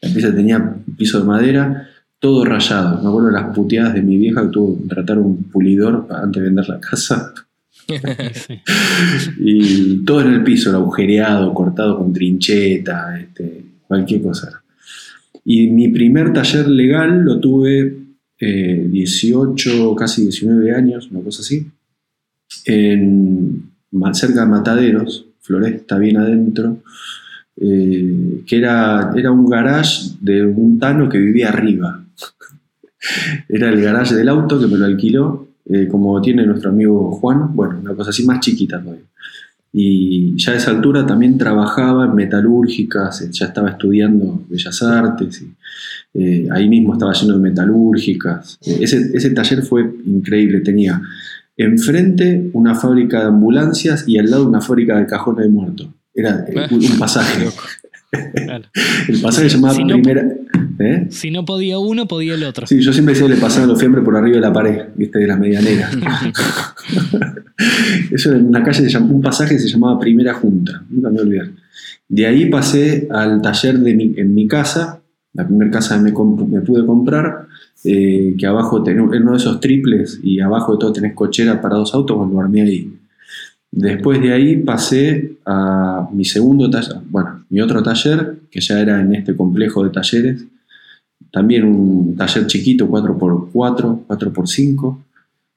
[0.00, 3.02] La pieza tenía piso de madera, todo rayado.
[3.02, 6.42] Me acuerdo de las puteadas de mi vieja que tuvo que tratar un pulidor antes
[6.42, 7.32] de vender la casa.
[8.34, 8.60] Sí.
[9.38, 14.62] y todo en el piso, el agujereado, cortado con trincheta, este, cualquier cosa.
[15.44, 17.96] Y mi primer taller legal lo tuve
[18.40, 21.66] eh, 18, casi 19 años, una cosa así,
[22.64, 23.70] en,
[24.12, 26.78] cerca de Mataderos, Floresta, bien adentro,
[27.56, 32.04] eh, que era, era un garage de un tano que vivía arriba.
[33.50, 37.54] Era el garage del auto que me lo alquiló, eh, como tiene nuestro amigo Juan,
[37.54, 39.04] bueno, una cosa así más chiquita todavía.
[39.76, 45.42] Y ya a esa altura también trabajaba en metalúrgicas, eh, ya estaba estudiando Bellas Artes,
[45.42, 45.52] y,
[46.14, 48.58] eh, ahí mismo estaba lleno de metalúrgicas.
[48.62, 51.02] Ese, ese taller fue increíble, tenía
[51.56, 55.88] enfrente una fábrica de ambulancias y al lado una fábrica de cajones de muertos.
[56.14, 57.48] Era eh, un pasaje.
[59.08, 60.24] El pasaje se llamaba Si no- primera.
[60.78, 61.06] ¿Eh?
[61.10, 62.66] Si no podía uno, podía el otro.
[62.66, 65.18] Sí, yo siempre decía que le pasaban los fiambres por arriba de la pared, viste,
[65.18, 65.90] de la medianera.
[68.10, 71.48] Eso en una calle, un pasaje se llamaba Primera Junta, nunca me olvidar.
[72.08, 75.00] De ahí pasé al taller de mi- en mi casa,
[75.32, 77.46] la primera casa que me, me pude comprar,
[77.84, 81.76] eh, que abajo tenés uno de esos triples y abajo de todo tenés cochera para
[81.76, 82.92] dos autos, bueno, lo armé ahí.
[83.70, 89.00] Después de ahí pasé a mi segundo taller, bueno, mi otro taller, que ya era
[89.00, 90.44] en este complejo de talleres,
[91.30, 94.98] también un taller chiquito, 4x4, 4x5.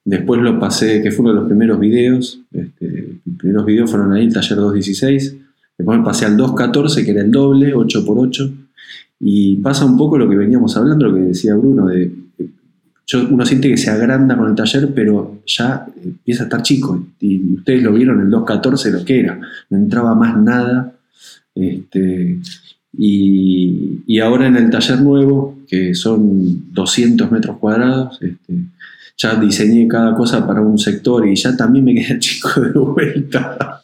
[0.05, 2.39] Después lo pasé, que fue uno de los primeros videos.
[2.53, 5.37] Este, los primeros videos fueron ahí, el taller 216.
[5.75, 8.53] Después me pasé al 214, que era el doble, 8x8.
[9.21, 12.11] Y pasa un poco lo que veníamos hablando, lo que decía Bruno, de
[13.09, 17.07] yo, uno siente que se agranda con el taller, pero ya empieza a estar chico.
[17.21, 19.39] Y ustedes lo vieron, el 214 lo que era.
[19.69, 20.93] No entraba más nada.
[21.59, 22.39] Este,
[22.97, 28.53] y, y ahora en el taller nuevo, que son 200 metros cuadrados, este,
[29.17, 33.81] ya diseñé cada cosa para un sector y ya también me queda chico de vuelta.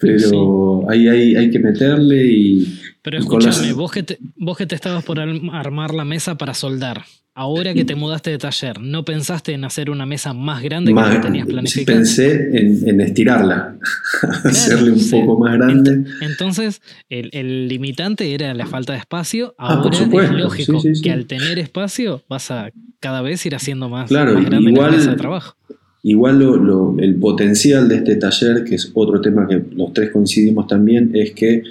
[0.00, 4.74] Pero ahí hay, hay que meterle y, Pero escúchame, vos que, te, vos que te
[4.74, 9.52] estabas por armar la mesa para soldar, ahora que te mudaste de taller, ¿no pensaste
[9.52, 11.98] en hacer una mesa más grande que más- la que tenías sí planificada?
[11.98, 13.78] pensé en, en estirarla,
[14.44, 15.10] hacerle un sí.
[15.12, 16.04] poco más grande.
[16.22, 19.54] Entonces, el, el limitante era la falta de espacio.
[19.58, 21.02] Ah, Ahora supuesto, es lógico sí, sí, sí.
[21.02, 24.90] que al tener espacio vas a cada vez ir haciendo más, Claro, más grande igual-
[24.90, 25.54] la mesa de trabajo.
[26.02, 30.10] Igual lo- lo- el potencial de este taller, que es otro tema que los tres
[30.10, 31.62] coincidimos también, es que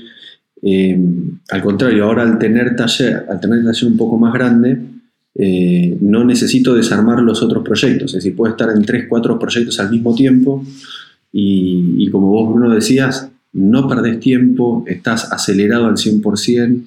[0.62, 1.00] eh,
[1.50, 4.78] al contrario, ahora al tener taller, al tener taller un poco más grande,
[5.36, 8.12] eh, no necesito desarmar los otros proyectos.
[8.12, 10.66] Es decir, puedo estar en tres, cuatro proyectos al mismo tiempo
[11.32, 16.84] y, y como vos, Bruno, decías, no perdés tiempo, estás acelerado al 100%.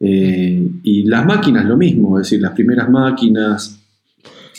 [0.00, 3.79] eh, y las máquinas lo mismo, es decir, las primeras máquinas,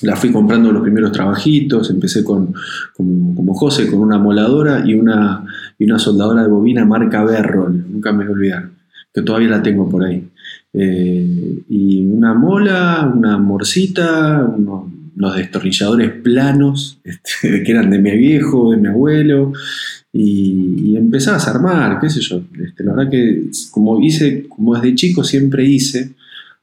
[0.01, 2.53] las fui comprando los primeros trabajitos, empecé con,
[2.95, 5.45] como, José, con una moladora y una,
[5.77, 8.69] y una soldadora de bobina marca Berrol, nunca me voy a olvidar,
[9.13, 10.27] que todavía la tengo por ahí.
[10.73, 14.85] Eh, y una mola, una morcita, unos,
[15.15, 19.53] unos destornilladores planos, este, que eran de mi viejo, de mi abuelo,
[20.13, 22.41] y, y empezás a armar, qué sé yo.
[22.63, 26.15] Este, la verdad que como hice, como desde chico siempre hice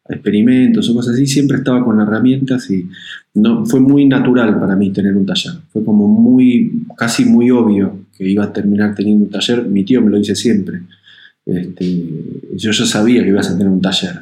[0.09, 2.87] experimentos o cosas así, siempre estaba con herramientas y
[3.35, 5.55] no, fue muy natural para mí tener un taller.
[5.73, 9.66] Fue como muy, casi muy obvio que iba a terminar teniendo un taller.
[9.66, 10.83] Mi tío me lo dice siempre.
[11.44, 12.05] Este,
[12.57, 14.21] yo ya sabía que ibas a tener un taller.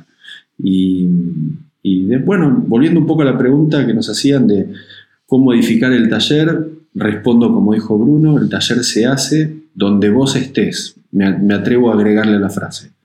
[0.59, 1.09] Y,
[1.83, 4.69] y bueno, volviendo un poco a la pregunta que nos hacían de
[5.27, 10.97] cómo edificar el taller, respondo como dijo Bruno, el taller se hace donde vos estés.
[11.13, 12.96] Me atrevo a agregarle la frase.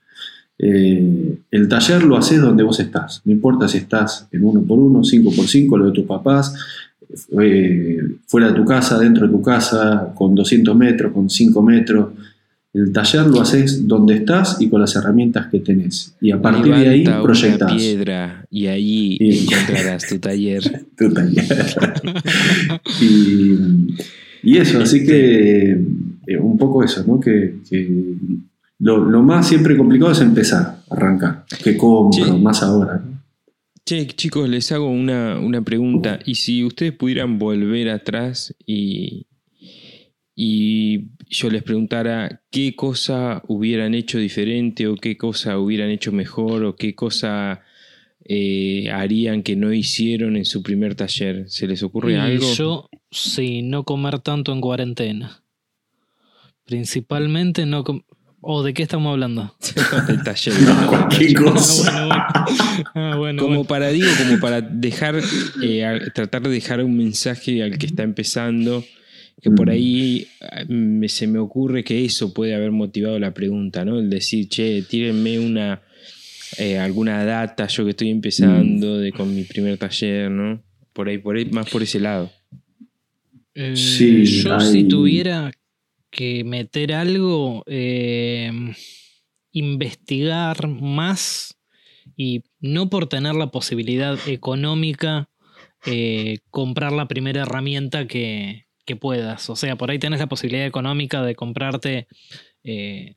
[0.63, 3.21] Eh, el taller lo haces donde vos estás.
[3.25, 6.53] No importa si estás en uno por uno, cinco por cinco, lo de tus papás,
[7.41, 7.97] eh,
[8.27, 12.09] fuera de tu casa, dentro de tu casa, con 200 metros, con 5 metros.
[12.73, 16.15] El taller lo haces donde estás y con las herramientas que tenés.
[16.21, 17.73] Y a partir de ahí Levanta una proyectás.
[17.73, 20.85] piedra y ahí Y- encontrarás tu taller.
[20.97, 21.43] Tu taller.
[23.01, 23.57] y,
[24.43, 25.71] y eso, así que
[26.27, 27.19] eh, un poco eso, ¿no?
[27.19, 28.13] Que, que
[28.81, 31.45] lo, lo más siempre complicado es empezar, arrancar.
[31.63, 33.03] Que compro, más ahora.
[33.85, 36.19] Che, chicos, les hago una, una pregunta.
[36.25, 39.27] Y si ustedes pudieran volver atrás y,
[40.35, 46.63] y yo les preguntara qué cosa hubieran hecho diferente o qué cosa hubieran hecho mejor
[46.63, 47.61] o qué cosa
[48.23, 52.53] eh, harían que no hicieron en su primer taller, ¿se les ocurre Y algo?
[52.53, 55.43] yo, sí, no comer tanto en cuarentena.
[56.65, 58.03] Principalmente no com-
[58.43, 59.55] ¿O de qué estamos hablando?
[60.07, 60.53] del taller.
[60.87, 61.91] Cualquier cosa.
[61.93, 62.93] Ah, bueno, bueno.
[62.95, 65.21] Ah, bueno, como para, digo, como para dejar,
[65.61, 68.83] eh, a- tratar de dejar un mensaje al que está empezando,
[69.41, 69.71] que por Mm.
[69.71, 73.99] ahí ah, me- se me ocurre que eso puede haber motivado la pregunta, ¿no?
[73.99, 75.81] El decir, che, tírenme una,
[76.57, 80.63] eh, alguna data, yo que estoy empezando de, con mi primer taller, ¿no?
[80.93, 82.31] Por ahí, por ahí, más por ese lado.
[83.53, 85.51] Eh, Sí, yo hay- si tuviera
[86.11, 88.51] que meter algo, eh,
[89.51, 91.57] investigar más
[92.15, 95.29] y no por tener la posibilidad económica,
[95.85, 99.49] eh, comprar la primera herramienta que, que puedas.
[99.49, 102.07] O sea, por ahí tenés la posibilidad económica de comprarte
[102.63, 103.15] eh,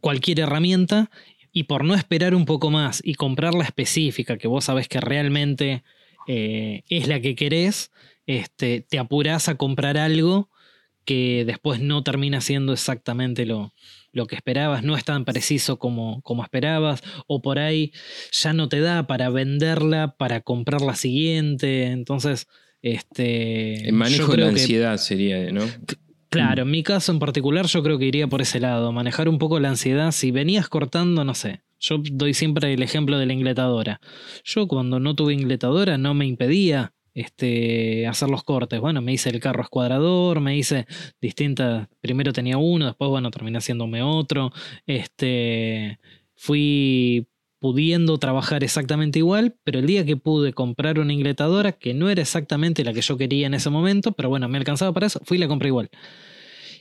[0.00, 1.10] cualquier herramienta
[1.52, 5.00] y por no esperar un poco más y comprar la específica que vos sabés que
[5.00, 5.82] realmente
[6.26, 7.90] eh, es la que querés,
[8.26, 10.50] este, te apurás a comprar algo
[11.04, 13.72] que después no termina siendo exactamente lo,
[14.12, 17.92] lo que esperabas, no es tan preciso como, como esperabas, o por ahí
[18.32, 21.86] ya no te da para venderla, para comprar la siguiente.
[21.86, 22.46] Entonces,
[22.82, 23.86] este.
[23.88, 25.62] El manejo de la que- ansiedad sería, ¿no?
[26.30, 29.38] Claro, en mi caso en particular yo creo que iría por ese lado, manejar un
[29.38, 30.10] poco la ansiedad.
[30.10, 34.00] Si venías cortando, no sé, yo doy siempre el ejemplo de la ingletadora.
[34.42, 38.80] Yo cuando no tuve ingletadora no me impedía este, hacer los cortes.
[38.80, 40.86] Bueno, me hice el carro escuadrador, me hice
[41.20, 44.52] distintas, primero tenía uno, después bueno, terminé haciéndome otro.
[44.86, 45.98] Este,
[46.34, 47.28] fui
[47.60, 52.20] pudiendo trabajar exactamente igual, pero el día que pude comprar una ingletadora, que no era
[52.20, 55.38] exactamente la que yo quería en ese momento, pero bueno, me alcanzaba para eso, fui
[55.38, 55.88] y la compré igual.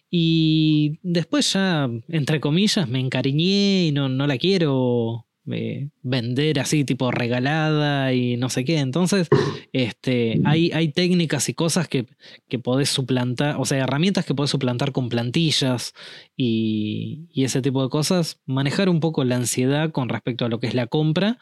[0.10, 6.86] Y después ya, entre comillas, me encariñé y no, no la quiero eh, vender así
[6.86, 8.80] tipo regalada y no sé qué.
[8.80, 9.28] Entonces,
[9.74, 12.06] este, hay, hay técnicas y cosas que,
[12.48, 15.94] que podés suplantar, o sea, herramientas que podés suplantar con plantillas
[16.38, 18.42] y, y ese tipo de cosas.
[18.46, 21.40] Manejar un poco la ansiedad con respecto a lo que es la compra,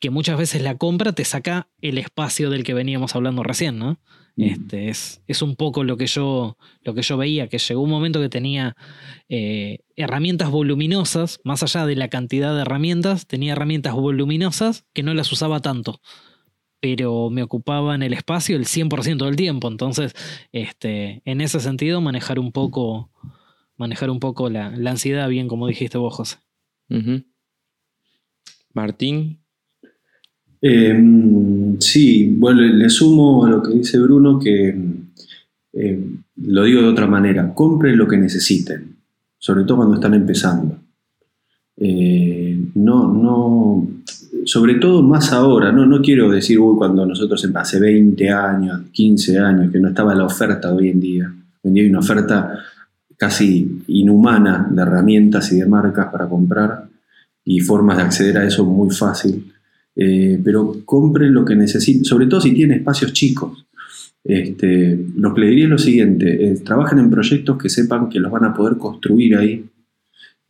[0.00, 4.00] que muchas veces la compra te saca el espacio del que veníamos hablando recién, ¿no?
[4.38, 7.90] Este, es, es un poco lo que, yo, lo que yo veía, que llegó un
[7.90, 8.76] momento que tenía
[9.28, 15.12] eh, herramientas voluminosas, más allá de la cantidad de herramientas, tenía herramientas voluminosas que no
[15.12, 16.00] las usaba tanto,
[16.78, 19.66] pero me ocupaban el espacio el 100% del tiempo.
[19.66, 20.14] Entonces,
[20.52, 23.10] este, en ese sentido, manejar un poco,
[23.76, 26.36] manejar un poco la, la ansiedad, bien como dijiste vos, José.
[28.72, 29.40] Martín,
[30.60, 34.76] Eh, sí, bueno, le, sumo a lo que dice Bruno que
[35.72, 36.04] eh,
[36.36, 38.96] lo digo de otra manera, compren lo que necesiten,
[39.38, 40.78] sobre todo cuando están empezando.
[41.76, 43.88] Eh, no, no,
[44.44, 49.38] sobre todo más ahora, no, no quiero decir, cuando nosotros em- hace 20 años, 15
[49.38, 51.26] años, que no estaba la oferta hoy en día.
[51.62, 52.58] Hoy en día hay una oferta
[53.16, 56.88] casi inhumana de herramientas y de marcas para comprar
[57.44, 59.52] y formas de acceder a eso muy fácil.
[60.00, 63.66] Eh, pero compren lo que necesiten, sobre todo si tienen espacios chicos.
[64.22, 68.20] Este, lo que le diría es lo siguiente, eh, trabajen en proyectos que sepan que
[68.20, 69.64] los van a poder construir ahí.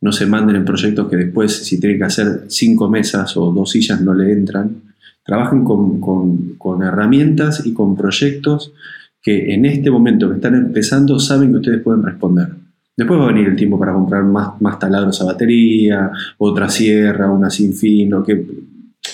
[0.01, 3.71] No se manden en proyectos que después, si tienen que hacer cinco mesas o dos
[3.71, 4.83] sillas, no le entran.
[5.25, 8.71] Trabajen con, herramientas y con proyectos
[9.19, 12.49] que en este momento que están empezando saben que ustedes pueden responder.
[12.95, 17.49] Después va a venir el tiempo para comprar más, taladros a batería, otra sierra, una
[17.49, 18.45] sin fin, o que,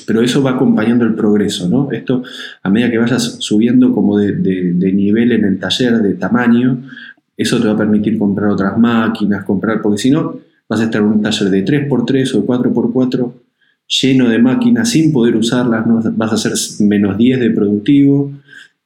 [0.05, 1.91] pero eso va acompañando el progreso, ¿no?
[1.91, 2.23] Esto,
[2.63, 4.33] a medida que vayas subiendo como de,
[4.93, 6.83] nivel en el taller, de tamaño,
[7.37, 10.37] eso te va a permitir comprar otras máquinas, comprar, porque si no,
[10.69, 13.33] vas a estar en un taller de 3x3 o de 4x4
[13.87, 16.53] lleno de máquinas sin poder usarlas, no vas a- vas a ser
[16.87, 18.31] menos 10 de productivo,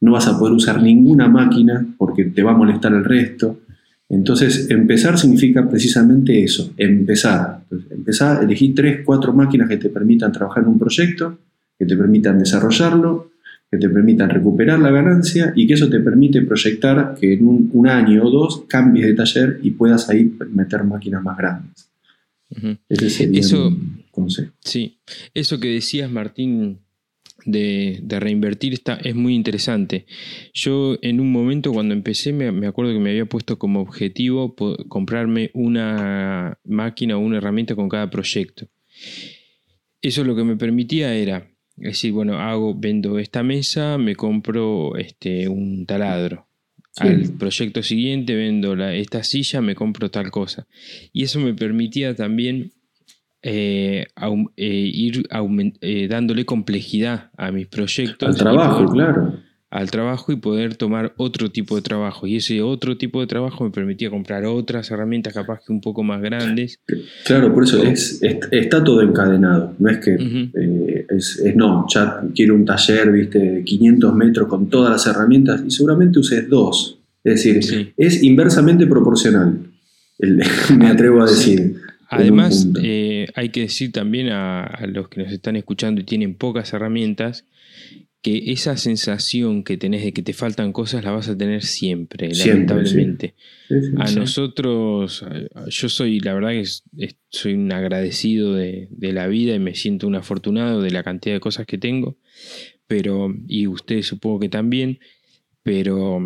[0.01, 3.59] no vas a poder usar ninguna máquina porque te va a molestar el resto.
[4.09, 7.59] Entonces, empezar significa precisamente eso, empezar.
[7.63, 11.37] Entonces, empezar, elegir tres, cuatro máquinas que te permitan trabajar en un proyecto,
[11.77, 13.31] que te permitan desarrollarlo,
[13.69, 17.69] que te permitan recuperar la ganancia y que eso te permite proyectar que en un,
[17.71, 21.89] un año o dos cambies de taller y puedas ahí meter máquinas más grandes.
[22.89, 24.51] Ese sería Eso- mi consejo.
[24.61, 24.97] Sí,
[25.35, 26.79] eso que decías, Martín,
[27.45, 30.05] de, de reinvertir está, es muy interesante.
[30.53, 34.55] Yo en un momento cuando empecé me, me acuerdo que me había puesto como objetivo
[34.87, 38.67] comprarme una máquina o una herramienta con cada proyecto.
[40.01, 45.47] Eso lo que me permitía era decir, bueno, hago, vendo esta mesa, me compro este,
[45.47, 46.47] un taladro.
[46.91, 47.07] Sí.
[47.07, 50.67] Al proyecto siguiente vendo la- esta silla, me compro tal cosa.
[51.13, 52.71] Y eso me permitía también
[53.41, 54.05] eh,
[54.57, 55.27] eh, ir
[55.81, 58.29] eh, dándole complejidad a mis proyectos.
[58.29, 59.33] Al trabajo, poder- claro.
[59.71, 62.27] al trabajo y poder tomar otro tipo de trabajo.
[62.27, 66.03] Y ese otro tipo de trabajo me permitía comprar otras herramientas capaz que un poco
[66.03, 66.79] más grandes.
[67.25, 68.19] Claro, por eso es,
[68.51, 69.73] está todo encadenado.
[69.79, 70.15] No es que
[71.09, 75.71] es, no, ya quiero un taller, viste, de 500 metros con todas las herramientas y
[75.71, 76.97] seguramente uses dos.
[77.23, 79.59] Es decir, es inversamente proporcional,
[80.19, 81.75] me atrevo a decir.
[82.11, 86.73] Además, eh, hay que decir también a, los que nos están escuchando y tienen pocas
[86.73, 87.45] herramientas,
[88.21, 92.29] que esa sensación que tenés de que te faltan cosas la vas a tener siempre,
[92.33, 93.35] lamentablemente.
[93.97, 95.25] a nosotros,
[95.67, 100.15] yo soy, la verdad que soy un agradecido de, la vida y me siento un
[100.15, 102.17] afortunado de la cantidad de cosas que tengo,
[102.87, 104.99] pero, y ustedes supongo que también,
[105.63, 106.19] pero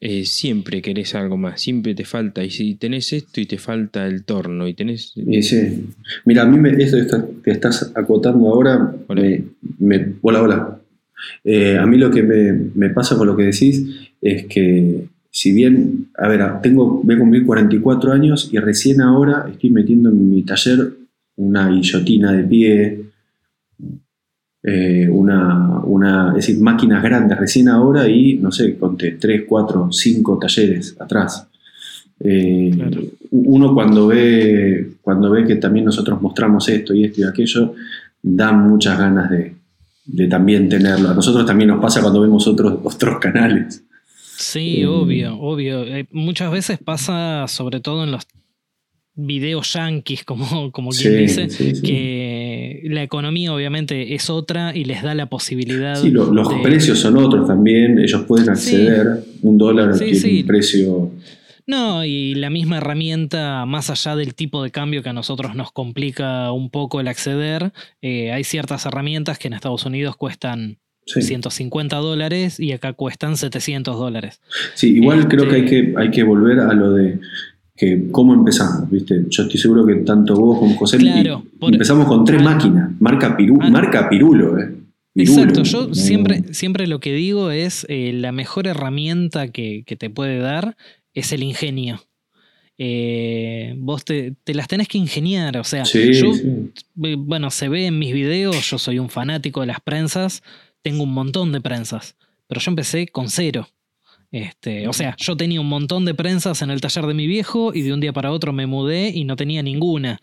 [0.00, 4.06] eh, siempre querés algo más, siempre te falta, y si tenés esto y te falta
[4.06, 5.14] el torno, y tenés...
[6.24, 8.94] Mira, a mí me, esto que estás acotando ahora,
[9.78, 10.80] me, hola, hola.
[11.44, 16.08] Eh, a mí lo que me, pasa con lo que decís es que si bien,
[16.16, 20.42] a ver, tengo, voy a cumplir 44 años y recién ahora estoy metiendo en mi
[20.42, 20.92] taller
[21.36, 23.00] una guillotina de pie,
[24.68, 29.92] eh, una, una, es decir, máquinas grandes recién ahora y, no sé, conté 3, 4,
[29.92, 31.46] 5 talleres atrás.
[32.18, 37.74] Eh, uno cuando ve, cuando ve que también nosotros mostramos esto y esto y aquello,
[38.20, 39.54] da muchas ganas de,
[40.04, 41.10] de también tenerlo.
[41.10, 43.84] A nosotros también nos pasa cuando vemos otros, otros canales.
[44.36, 45.84] Sí, eh, obvio, obvio.
[46.10, 48.26] Muchas veces pasa, sobre todo en los
[49.16, 52.15] videos yanquis, como, como quien dice, que
[52.88, 55.96] la economía obviamente es otra y les da la posibilidad.
[55.96, 61.10] Sí, los precios son otros también, ellos pueden acceder, un dólar tiene un precio
[61.66, 65.72] no, y la misma herramienta, más allá del tipo de cambio que a nosotros nos
[65.72, 67.72] complica un poco el acceder,
[68.02, 73.96] eh, hay ciertas herramientas que en Estados Unidos cuestan 150 dólares y acá cuestan 700
[73.96, 74.40] dólares.
[74.74, 77.18] Sí, igual creo que hay, que hay que volver a lo de
[77.76, 79.26] que cómo empezamos, ¿viste?
[79.28, 80.98] Yo estoy seguro que tanto vos como José
[81.60, 83.70] empezamos con tres máquinas, marca, ah.
[83.70, 84.74] marca Pirulo, ¿eh?
[85.14, 90.10] Exacto, yo siempre, siempre lo que digo es eh, la mejor herramienta que, que, te
[90.10, 90.76] puede dar
[91.14, 92.02] es el ingenio.
[92.78, 96.32] Eh, vos te, las tenés que ingeniar, o sea, yo,
[96.94, 100.42] bueno, se ve en mis videos, yo soy un fanático de las prensas,
[100.82, 102.16] tengo un montón de prensas,
[102.46, 103.66] pero yo empecé con cero.
[104.36, 107.72] Este, o sea, yo tenía un montón de prensas en el taller de mi viejo
[107.72, 110.20] y de un día para otro me mudé y no tenía ninguna.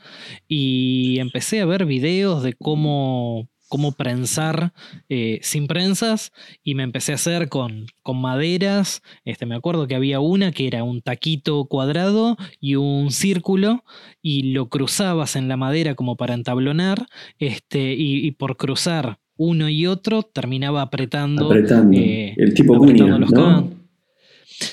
[0.47, 4.71] Y empecé a ver videos de cómo cómo prensar
[5.09, 6.31] eh, sin prensas
[6.63, 9.01] y me empecé a hacer con, con maderas.
[9.25, 13.83] Este, me acuerdo que había una que era un taquito cuadrado y un círculo
[14.21, 17.07] y lo cruzabas en la madera como para entablonar
[17.39, 21.97] este, y, por cruzar uno y otro terminaba apretando, apretando.
[21.97, 23.72] Eh, el tipo apretando los ¿no?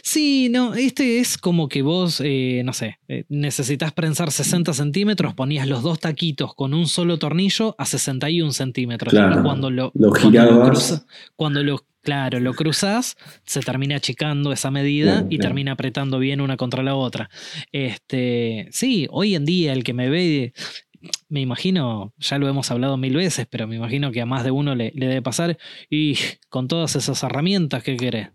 [0.03, 5.35] Sí, no, este es como que vos, eh, no sé, eh, necesitas prensar 60 centímetros,
[5.35, 9.13] ponías los dos taquitos con un solo tornillo a 61 centímetros.
[9.13, 11.07] Claro, y cuando lo, lo girabas.
[11.37, 16.57] Cuando lo, claro, lo cruzás, se termina achicando esa medida y termina apretando bien una
[16.57, 17.31] contra la otra.
[17.73, 20.53] Este, sí, hoy en día el que me ve
[21.29, 24.51] me imagino, ya lo hemos hablado mil veces, pero me imagino que a más de
[24.51, 25.57] uno le, le debe pasar,
[25.89, 26.17] y
[26.49, 28.29] con todas esas herramientas, ¿qué querés?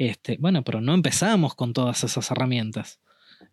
[0.00, 3.00] Este, bueno, pero no empezamos con todas esas herramientas.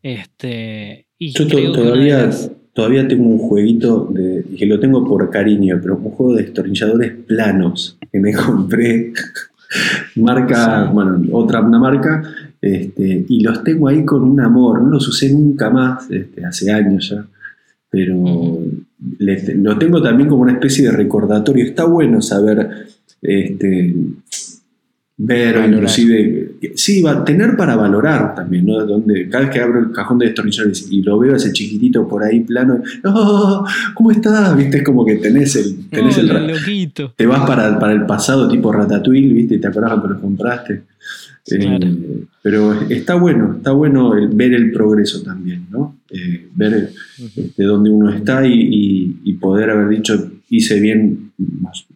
[0.02, 2.30] Este, y Yo todavía,
[2.72, 7.12] todavía tengo un jueguito de, que lo tengo por cariño, pero un juego de destornilladores
[7.28, 9.12] planos que me compré.
[10.16, 12.24] marca, bueno, otra una marca,
[12.62, 14.82] este, y los tengo ahí con un amor.
[14.82, 17.28] No los usé nunca más, este, hace años ya,
[17.90, 18.64] pero
[19.10, 21.66] lo tengo también como una especie de recordatorio.
[21.66, 22.88] Está bueno saber
[23.22, 23.94] este,
[25.18, 28.86] ver, inclusive, sí, va, tener para valorar también, ¿no?
[28.86, 32.24] Donde cada vez que abro el cajón de destornilladores y lo veo ese chiquitito por
[32.24, 33.66] ahí plano, ¡Oh,
[33.96, 34.56] ¿cómo estás?
[34.56, 34.78] ¿Viste?
[34.78, 35.90] Es como que tenés el...
[35.90, 37.14] Tenés el loquito.
[37.16, 39.58] Te vas para, para, el pasado tipo Ratatouille, ¿viste?
[39.58, 40.84] Te acordás cuando lo compraste.
[41.50, 45.98] Eh, pero está bueno, está bueno el, ver el progreso también, ¿no?
[46.10, 51.32] Eh, ver de dónde uno está y, y, poder haber dicho, hice bien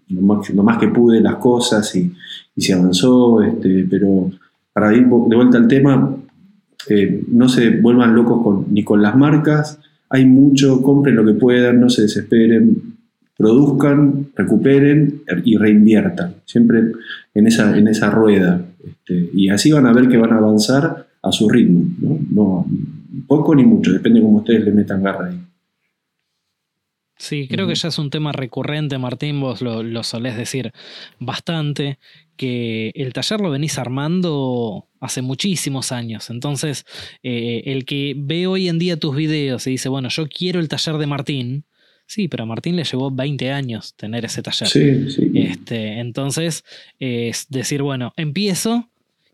[0.08, 2.14] lo, más, lo más que pude las cosas y
[2.56, 4.32] y se avanzó, este, pero
[4.74, 6.16] para ir de vuelta al tema,
[6.90, 9.80] eh, no se vuelvan locos con, ni con las marcas,
[10.10, 12.96] hay mucho, compren lo que puedan, no se desesperen,
[13.38, 16.84] produzcan, recuperen y reinviertan, siempre
[17.34, 18.62] en esa, en esa rueda.
[18.84, 22.20] Este, y así van a ver que van a avanzar a su ritmo, ¿no?
[22.32, 22.66] no
[23.28, 25.40] poco ni mucho, depende de cómo ustedes le metan garra ahí.
[27.22, 30.74] Sí, creo que ya es un tema recurrente, Martín, vos lo, lo, solés decir
[31.20, 32.00] bastante,
[32.36, 36.32] que el taller lo venís armando hace muchísimos años.
[36.32, 36.84] Entonces,
[37.22, 40.68] eh, el que ve hoy en día tus videos y dice, bueno, yo quiero el
[40.68, 41.66] taller de Martín,
[42.08, 44.68] sí, pero a Martín le llevó 20 años tener ese taller.
[44.68, 45.32] Sí, sí.
[45.36, 46.64] Este, entonces,
[46.98, 48.91] es decir, bueno, empiezo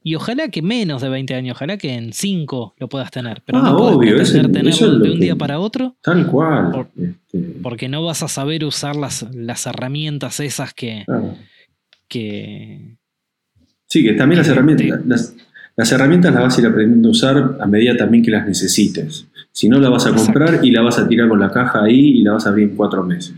[0.07, 3.41] y ojalá que menos de 20 años, ojalá que en 5 lo puedas tener.
[3.45, 5.35] Pero Ah, no puedes obvio, ese- pretender eso es tenerlo lo de un que- día
[5.35, 6.71] para otro Tal cual.
[6.71, 11.03] Por- este, porque no vas a saber usar las, las herramientas esas que,
[12.07, 12.95] que,
[13.87, 15.35] Sí, que también las herramientas, las,
[15.75, 19.27] las herramientas las vas a ir aprendiendo a usar a medida también que las necesites.
[19.51, 20.31] Si no, la vas a Exacto.
[20.33, 22.69] comprar y la vas a tirar con la caja ahí y la vas a abrir
[22.69, 23.33] en cuatro meses.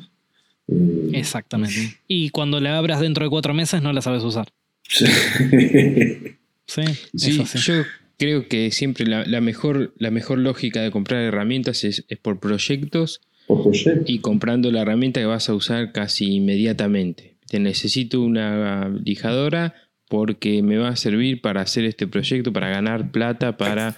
[0.68, 1.98] Eh, Exactamente.
[2.08, 4.50] Y cuando la abras dentro de cuatro meses no la sabes usar.
[6.70, 7.44] sí.
[7.56, 7.84] Yo
[8.18, 12.40] creo que siempre la, la mejor, la mejor lógica de comprar herramientas es, es por
[12.40, 14.04] proyectos Por proyecto.
[14.12, 17.36] y comprando la herramienta que vas a usar casi inmediatamente.
[17.48, 19.74] Te necesito una lijadora
[20.08, 23.96] porque me va a servir para hacer este proyecto, para ganar plata, para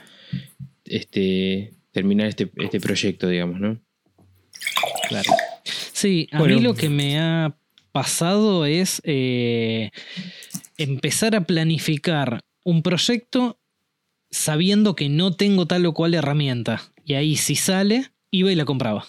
[0.85, 3.79] este, terminar este, este proyecto, digamos, ¿no?
[5.09, 5.31] Claro.
[5.63, 6.55] Sí, a Bueno.
[6.55, 7.55] mí lo que me ha
[7.91, 9.91] pasado es eh,
[10.77, 13.59] empezar a planificar un proyecto
[14.29, 16.81] sabiendo que no tengo tal o cual herramienta.
[17.05, 19.05] Y ahí si sale, iba y la compraba.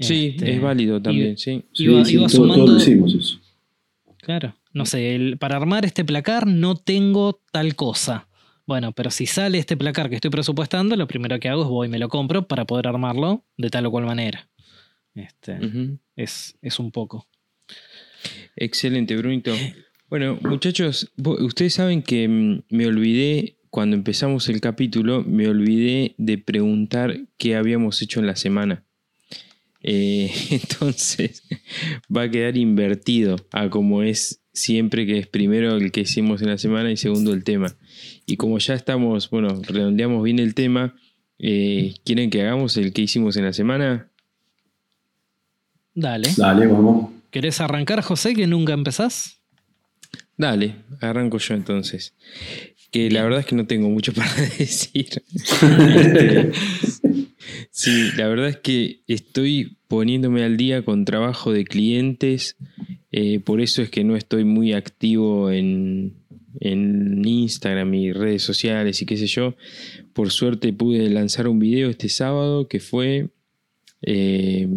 [0.00, 1.36] Sí, Este, es válido también.
[1.36, 3.40] Sí, iba- sí, iba sumando- hicimos eso.
[4.18, 4.54] Claro.
[4.72, 8.28] No sé, el- para armar este placar no tengo tal cosa.
[8.66, 11.86] Bueno, pero si sale este placar que estoy presupuestando, lo primero que hago es voy
[11.88, 14.48] y me lo compro para poder armarlo de tal o cual manera.
[15.14, 15.58] Este,
[16.16, 17.26] es, es un poco.
[18.56, 19.52] Excelente, Brunito.
[20.10, 26.38] Bueno, muchachos, ustedes saben que mm, me olvidé, cuando empezamos el capítulo, me olvidé de
[26.38, 28.84] preguntar qué habíamos hecho en la semana.
[29.82, 31.42] Eh, entonces,
[32.14, 36.48] va a quedar invertido a como es siempre, que es primero el que hicimos en
[36.48, 37.76] la semana y segundo el tema.
[38.24, 40.94] Y como ya estamos, bueno, redondeamos bien el tema,
[41.38, 44.10] eh, ¿quieren que hagamos el que hicimos en la semana?
[45.94, 46.30] Dale.
[46.34, 47.10] Dale, vamos.
[47.30, 49.37] ¿Querés arrancar, José, que nunca empezás?
[50.38, 52.14] Dale, arranco yo entonces.
[52.90, 55.08] Que la verdad es que no tengo mucho para decir.
[57.70, 62.56] Sí, la verdad es que estoy poniéndome al día con trabajo de clientes.
[63.12, 66.14] eh, por eso es que no estoy muy activo en,
[66.60, 69.54] en Instagram y redes sociales y qué sé yo.
[70.12, 73.28] Por suerte pude lanzar un video este sábado que fue.
[74.02, 74.68] eh,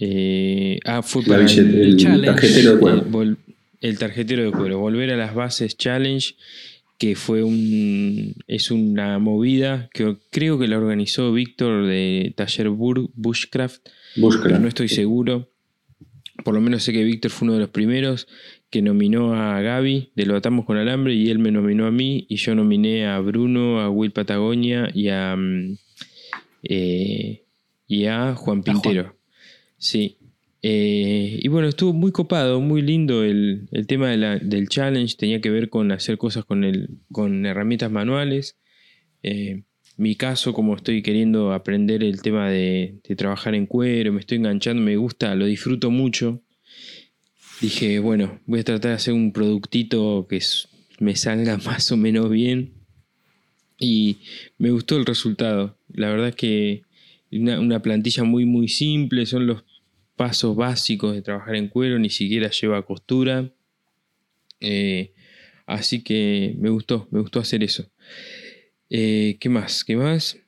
[0.00, 2.26] eh, ah, fue para el challenge.
[2.26, 3.36] tarjetero vol-
[3.82, 6.36] el tarjetero de cuero, volver a las bases challenge,
[6.98, 13.82] que fue un es una movida que creo que la organizó Víctor de Taller Bushcraft,
[13.84, 14.58] pero Búscala.
[14.60, 15.50] no estoy seguro.
[16.44, 18.28] Por lo menos sé que Víctor fue uno de los primeros
[18.70, 22.24] que nominó a Gaby de Lo Atamos con Alambre y él me nominó a mí
[22.28, 25.76] y yo nominé a Bruno, a Will Patagonia y a, mm,
[26.62, 27.42] eh,
[27.86, 28.62] y a Juan Juan.
[28.62, 29.16] Pintero.
[29.76, 30.16] Sí.
[30.64, 35.16] Eh, y bueno, estuvo muy copado, muy lindo el, el tema del challenge.
[35.16, 38.58] Tenía que ver con hacer cosas con, el, con herramientas manuales.
[39.22, 39.64] Eh,
[39.96, 44.82] mi caso, como estoy queriendo aprender el tema de, trabajar en cuero, me estoy enganchando,
[44.82, 46.42] me gusta, lo disfruto mucho.
[47.60, 50.40] Dije, bueno, voy a tratar de hacer un productito que
[50.98, 52.74] me salga más o menos bien.
[53.78, 54.18] Y
[54.58, 55.76] me gustó el resultado.
[55.88, 56.82] La verdad es que
[57.32, 59.64] una, una plantilla muy, muy simple, son los
[60.16, 63.50] pasos básicos de trabajar en cuero, ni siquiera lleva costura.
[64.60, 65.12] Eh,
[65.66, 67.90] así que me gustó, me gustó hacer eso.
[68.90, 69.84] Eh, ¿Qué más?
[69.84, 70.38] ¿Qué más?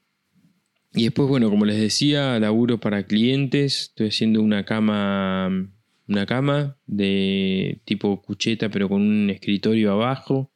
[0.95, 3.83] Y después, bueno, como les decía, laburo para clientes.
[3.89, 5.69] Estoy haciendo una cama,
[6.07, 10.53] una cama de tipo cucheta, pero con un escritorio abajo.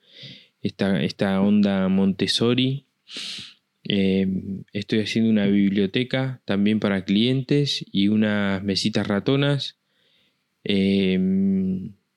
[0.62, 2.86] Esta, esta onda Montessori.
[3.90, 4.28] Eh,
[4.74, 9.78] estoy haciendo una biblioteca también para clientes y unas mesitas ratonas.
[10.64, 11.18] Eh,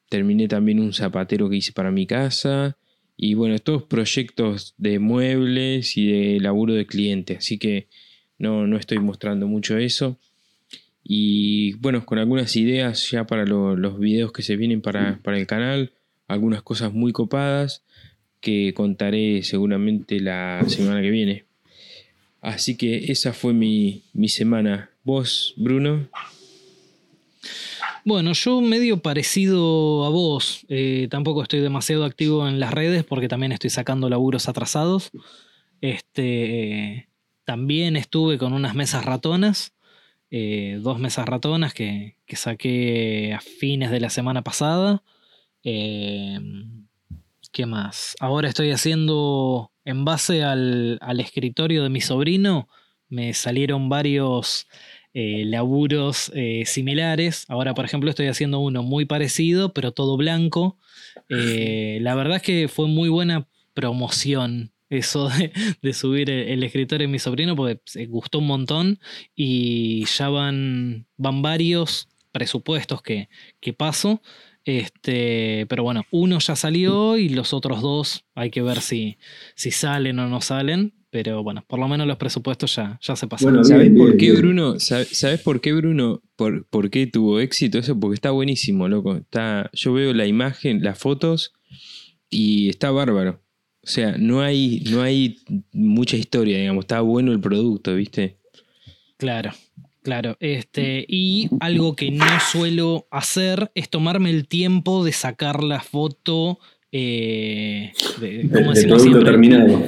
[0.09, 2.78] terminé también un zapatero que hice para mi casa.
[3.17, 7.38] Y bueno, todos proyectos de muebles y de laburo de cliente.
[7.38, 7.88] Así que
[8.38, 10.19] no, no estoy mostrando mucho eso.
[11.03, 15.38] Y bueno, con algunas ideas ya para lo- los videos que se vienen para, para
[15.38, 15.91] el canal.
[16.28, 17.84] Algunas cosas muy copadas
[18.39, 21.45] que contaré seguramente la semana que viene.
[22.42, 24.89] Así que esa fue mi, mi semana.
[25.04, 26.10] ¿Vos, Bruno?
[28.04, 30.66] Bueno, yo medio parecido a vos.
[30.70, 35.12] eh, tampoco estoy demasiado activo en las redes porque también estoy sacando laburos atrasados.
[35.82, 37.10] Este,
[37.46, 39.74] también estuve con unas mesas ratonas.
[40.32, 45.04] eh, dos mesas ratonas que, que, saqué a fines de la semana pasada.
[45.64, 46.88] Em,
[47.52, 48.16] ¿Qué más?
[48.20, 52.67] Ahora estoy haciendo, en base al, al escritorio de mi sobrino,
[53.09, 54.67] me salieron varios
[55.13, 57.45] eh, laburos eh, similares.
[57.49, 60.77] Ahora, por ejemplo, estoy haciendo uno muy parecido, pero todo blanco.
[61.27, 65.29] Eh, la verdad es que fue muy buena promoción eso
[65.82, 68.99] de, subir el, escritorio de mi sobrino, porque se gustó un montón
[69.36, 73.27] y ya van, van varios presupuestos que,
[73.59, 74.21] que paso.
[74.64, 79.18] Este, pero bueno, uno ya salió y los otros dos hay que ver si,
[79.55, 80.93] si salen o no salen.
[81.09, 83.66] Pero bueno, por lo menos los presupuestos ya, ya se pasaron.
[83.66, 84.80] ¿Sabes por qué, Bruno?
[84.80, 86.22] ¿Sabes por qué, Bruno?
[86.38, 87.99] Por, por, qué tuvo éxito eso?
[87.99, 89.18] Porque está buenísimo, loco.
[89.18, 91.51] Está, yo veo la imagen, las fotos
[92.30, 93.41] y está bárbaro.
[93.84, 95.39] O sea, no hay, no hay
[95.74, 96.86] mucha historia, digamos.
[96.86, 98.38] Está bueno el producto, ¿viste?
[99.18, 99.51] Claro,
[100.04, 105.80] Claro, este, y algo que no suelo hacer es tomarme el tiempo de sacar la
[105.82, 106.58] foto
[106.91, 109.82] eh, de, producto terminado.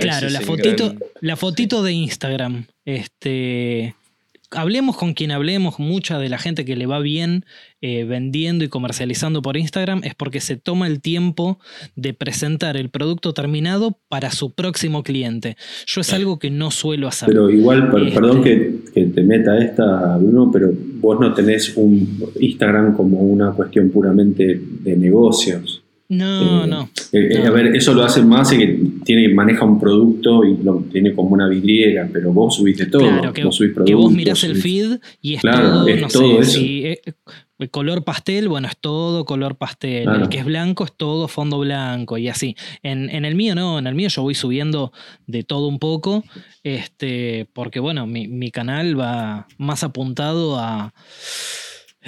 [0.00, 2.66] claro, la fotito, la fotito de Instagram.
[2.84, 3.96] Este,
[4.50, 7.44] hablemos con quien hablemos, mucha de la gente que le va bien
[7.80, 11.58] eh, vendiendo y comercializando por Instagram es porque se toma el tiempo
[11.96, 15.56] de presentar el producto terminado para su próximo cliente.
[15.86, 17.28] Yo es algo que no suelo hacer.
[17.28, 20.70] Pero igual, perdón este que, que, te meta esta, Bruno, pero
[21.00, 25.77] vos no tenés un Instagram como una cuestión puramente de negocios.
[26.10, 30.42] No, no, eh, eh, A ver, eso lo hace más que tiene, maneja un producto
[30.42, 33.02] y lo tiene como una vidriera, pero vos subís de todo.
[33.02, 36.84] Claro, que, vos, subís que vos mirás el feed y es todo, no sé, Si,
[37.58, 40.08] el color pastel, bueno, es todo color pastel.
[40.08, 42.56] El que es blanco es todo fondo blanco y así.
[42.82, 44.92] En, en, el mío no, en el mío yo voy subiendo
[45.26, 46.24] de todo un poco,
[46.62, 50.94] este, porque bueno, mi, mi canal va más apuntado a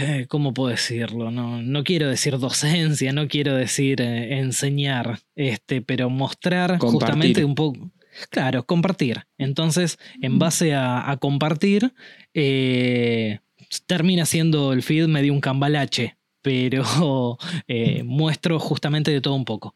[0.01, 1.31] eh, ¿cómo puedo decirlo?
[1.31, 7.55] No, no quiero decir docencia, no quiero decir eh, enseñar, este, pero mostrar justamente un
[7.55, 7.91] poco.
[8.31, 9.27] Claro, compartir.
[9.39, 11.93] Entonces, en base a, compartir,
[12.35, 13.39] eh,
[13.87, 17.39] termina siendo el feed medio un cambalache, pero
[18.05, 19.75] muestro justamente de todo un poco.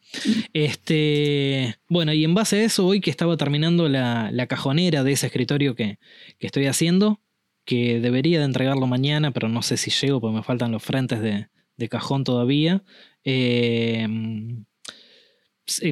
[0.53, 5.13] Este, bueno, y en base a eso, hoy que estaba terminando la, la cajonera de
[5.13, 5.99] ese escritorio que,
[6.39, 7.21] que, estoy haciendo,
[7.65, 11.21] que debería de entregarlo mañana, pero no sé si llego porque me faltan los frentes
[11.21, 11.49] de,
[11.89, 12.83] cajón todavía.
[13.25, 14.07] Eh,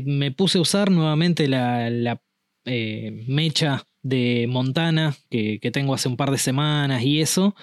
[0.05, 2.21] me puse a usar nuevamente la,
[2.65, 7.55] eh, mecha de Montana que, tengo hace un par de semanas y eso.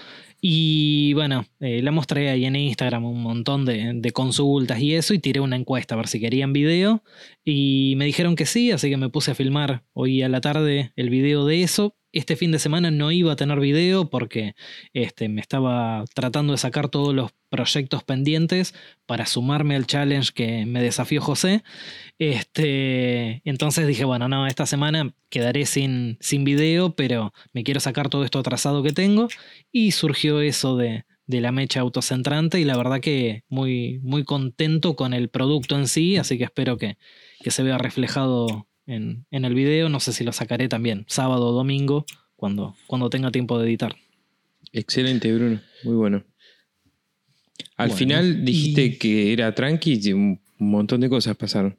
[0.41, 5.13] Y bueno, eh, la mostré ahí en Instagram un montón de, de, consultas y eso,
[5.13, 7.03] y tiré una encuesta a ver si querían video.
[7.43, 10.93] Y me dijeron que sí, así que me puse a filmar hoy a la tarde
[10.95, 14.55] el video de eso este fin de semana no iba a tener video porque
[14.93, 18.73] este, me estaba tratando de sacar todos los proyectos pendientes
[19.05, 21.63] para sumarme al challenge que me desafió José.
[22.17, 28.09] Este, entonces dije, bueno, no, esta semana quedaré sin, sin video, pero me quiero sacar
[28.09, 29.27] todo esto atrasado que tengo.
[29.71, 34.95] Y surgió eso de, de la mecha autocentrante y la verdad que muy, muy contento
[34.95, 36.97] con el producto en sí, así que espero que,
[37.41, 39.89] que se vea reflejado en, el video.
[39.89, 43.95] No sé si lo sacaré también sábado o domingo cuando, cuando tenga tiempo de editar.
[44.71, 45.61] Excelente, Bruno.
[45.83, 46.23] Muy bueno.
[47.77, 51.77] Al final dijiste que era tranqui y un montón de cosas pasaron.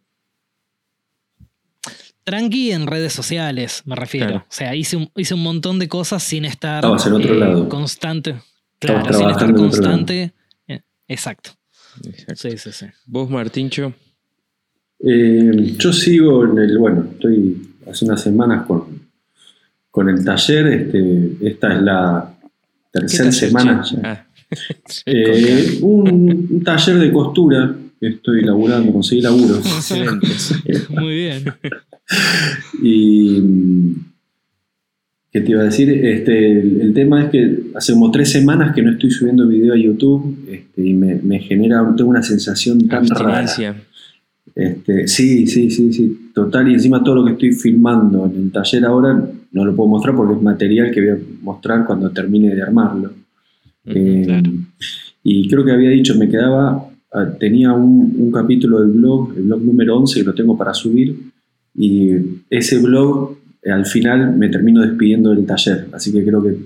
[2.24, 4.36] Tranqui en redes sociales, me refiero.
[4.36, 8.40] O sea, hice un, hice un montón de cosas sin estar eh, constante.
[8.78, 10.32] Claro, sin estar constante.
[10.68, 11.50] Eh, exacto.
[12.34, 12.86] Sí, sí, sí.
[13.06, 13.94] ¿Vos, Martincho?
[15.03, 17.57] Eh, yo sigo en el, bueno, estoy
[17.90, 19.01] hace unas semanas con,
[19.90, 22.34] con el taller, este, esta es la
[22.92, 23.82] tercera semana.
[24.03, 24.26] Ah.
[25.07, 29.61] Eh, un, taller de costura que estoy laburando, conseguí laburo.
[30.90, 31.44] Muy bien.
[32.82, 33.40] y
[35.30, 35.88] ¿qué te iba a decir?
[36.05, 39.76] Este, el, tema es que hace como tres semanas que no estoy subiendo video a
[39.76, 43.46] YouTube este, y me, me genera, tengo una sensación tan rara.
[44.55, 46.68] Este, sí, sí, sí, sí, total.
[46.68, 50.14] Y encima todo lo que estoy filmando en el taller ahora no lo puedo mostrar
[50.14, 53.12] porque es material que voy a mostrar cuando termine de armarlo.
[53.86, 54.42] Eh,
[55.22, 59.62] y creo que había dicho, me quedaba, ah, tenía un, capítulo del blog, el blog
[59.62, 61.18] número 11, que lo tengo para subir.
[61.74, 62.12] Y
[62.48, 65.88] ese blog, eh, al final, me termino despidiendo del taller.
[65.92, 66.57] Así que creo que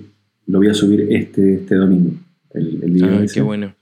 [0.47, 2.11] lo voy a subir este, este domingo.
[2.53, 3.73] El, video ah, qué bueno.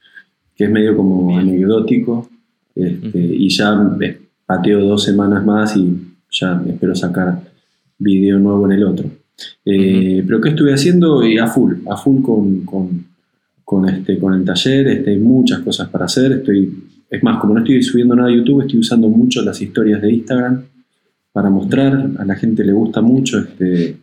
[0.55, 2.29] Que es medio como anecdótico
[2.75, 3.97] este, y ya
[4.45, 5.95] pateo dos semanas más y
[6.31, 7.41] ya espero sacar
[7.97, 9.09] video nuevo en el otro.
[9.65, 11.23] Eh, pero ¿qué estuve haciendo?
[11.23, 12.65] Eh, a full, a full con,
[13.63, 16.31] con, este, con el taller, este, hay muchas cosas para hacer.
[16.33, 16.71] Estoy,
[17.09, 20.13] es más, como no estoy subiendo nada a YouTube, estoy usando mucho las historias de
[20.13, 20.63] Instagram
[21.31, 23.39] para mostrar, a la gente le gusta mucho.
[23.39, 23.97] Este,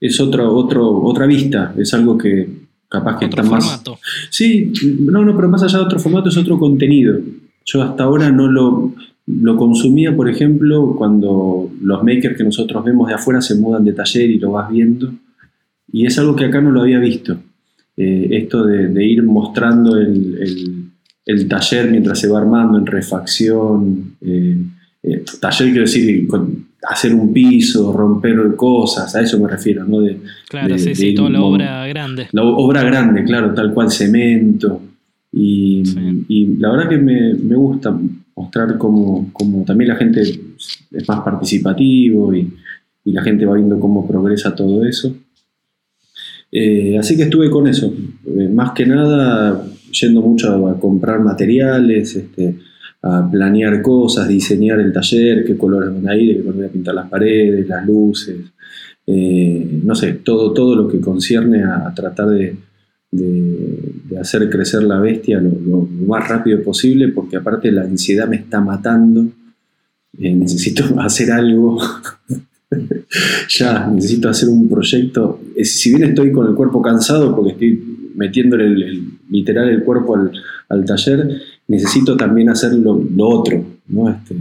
[0.00, 3.64] es otro, otro, otra vista, es algo que capaz que Otro está más...
[3.64, 3.98] formato.
[4.30, 7.18] Sí, no, no, pero más allá de otro formato es otro contenido.
[7.70, 8.94] Yo hasta ahora no lo,
[9.26, 13.92] lo consumía, por ejemplo, cuando los makers que nosotros vemos de afuera se mudan de
[13.92, 15.12] taller y lo vas viendo.
[15.92, 17.36] Y es algo que acá no lo había visto.
[17.96, 20.84] Eh, esto de, de ir mostrando el, el-
[21.26, 24.12] el taller mientras se va armando en refacción.
[24.22, 24.56] eh,
[25.02, 30.00] eh, taller quiero decir, con- hacer un piso, romper cosas, a eso me refiero, ¿no?
[30.00, 30.16] De,
[30.48, 32.28] Claro, de- sí, de sí, toda la obra grande.
[32.32, 34.80] la obra grande, claro, tal cual, cemento.
[35.32, 36.24] Y, Sí.
[36.28, 37.96] y la verdad que me, me gusta
[38.34, 42.50] mostrar cómo, cómo también la gente es más participativo y,
[43.04, 45.14] y la gente va viendo cómo progresa todo eso.
[46.50, 47.92] Eh, así que estuve con eso,
[48.26, 49.64] Eh, más que nada
[50.00, 52.56] yendo mucho a comprar materiales, este,
[53.02, 56.70] a planear cosas, diseñar el taller, qué colores van a ir, qué color voy a
[56.72, 58.36] pintar las paredes, las luces,
[59.06, 62.56] eh, no sé, todo, todo lo que concierne a, a tratar de,
[63.10, 68.36] de- hacer crecer la bestia lo, lo más rápido posible, porque aparte la ansiedad me
[68.36, 69.26] está matando,
[70.18, 71.78] Eh, necesito hacer algo,
[73.48, 77.70] ya, necesito hacer un proyecto, Eh, si bien estoy con el cuerpo cansado, porque estoy
[78.14, 80.32] metiéndole el- el- literal el cuerpo al,
[80.68, 84.08] al taller, necesito también hacer lo, lo otro, ¿no?
[84.10, 84.34] Este,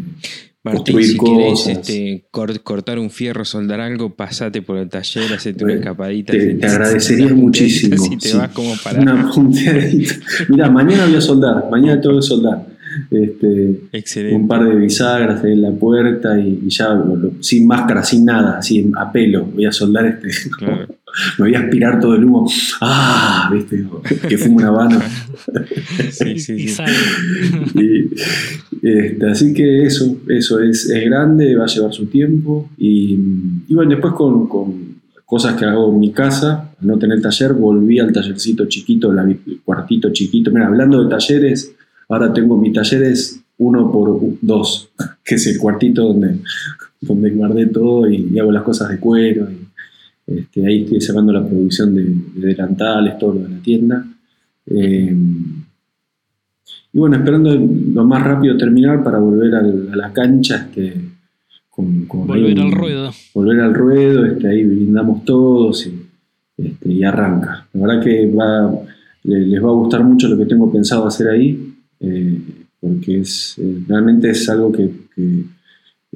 [0.63, 1.77] Martín, Construir si querés cosas.
[1.77, 6.33] este, cor- cortar un fierro, soldar algo, pasate por el taller, hacete una escapadita.
[6.33, 8.37] te- te agradecería muchísimo, Y te sí.
[8.37, 8.99] vas como para.
[9.01, 10.15] Una punteadita.
[10.49, 12.65] Mira, mañana voy a soldar, mañana tengo que soldar.
[13.11, 14.35] Este, Excelente.
[14.35, 18.25] un par de bisagras en la puerta y, y ya lo- lo- sin máscara, sin
[18.25, 19.45] nada, así a pelo.
[19.45, 20.27] Voy a soldar este.
[20.57, 20.87] Claro.
[21.39, 22.47] Me voy a aspirar todo el humo.
[22.79, 23.49] ¡Ah!
[23.51, 23.83] ¿Viste?
[24.29, 25.01] Que fumo una habana.
[26.11, 26.83] Sí, sí, sí.
[27.75, 28.09] Y,
[28.87, 32.69] este, así que eso, eso es, es grande, va a llevar su tiempo.
[32.77, 33.17] Y,
[33.67, 37.53] y bueno, después con, con cosas que hago en mi casa, al no tener taller,
[37.53, 40.51] volví al tallercito chiquito, la- el cuartito chiquito.
[40.51, 41.73] Mira, hablando de talleres,
[42.09, 44.89] ahora tengo mi taller es uno por dos,
[45.23, 46.39] que es el cuartito donde,
[47.01, 49.47] donde guardé todo y, y hago las cosas de cuero.
[49.51, 54.05] y, este, ahí estoy sacando la producción de, de delantales, todo lo de la tienda.
[54.67, 55.15] Eh,
[56.93, 60.67] y bueno, esperando lo más rápido terminar para volver al- a la cancha.
[60.69, 61.01] Este,
[61.69, 63.11] con, Volver al ruedo.
[63.33, 65.93] Volver al ruedo, este, ahí brindamos todos y,
[66.57, 67.67] este, y arranca.
[67.73, 68.71] La verdad que va,
[69.23, 71.66] les va a gustar mucho lo que tengo pensado hacer ahí,
[71.99, 72.39] eh,
[72.79, 75.43] porque es, eh, realmente es algo que, que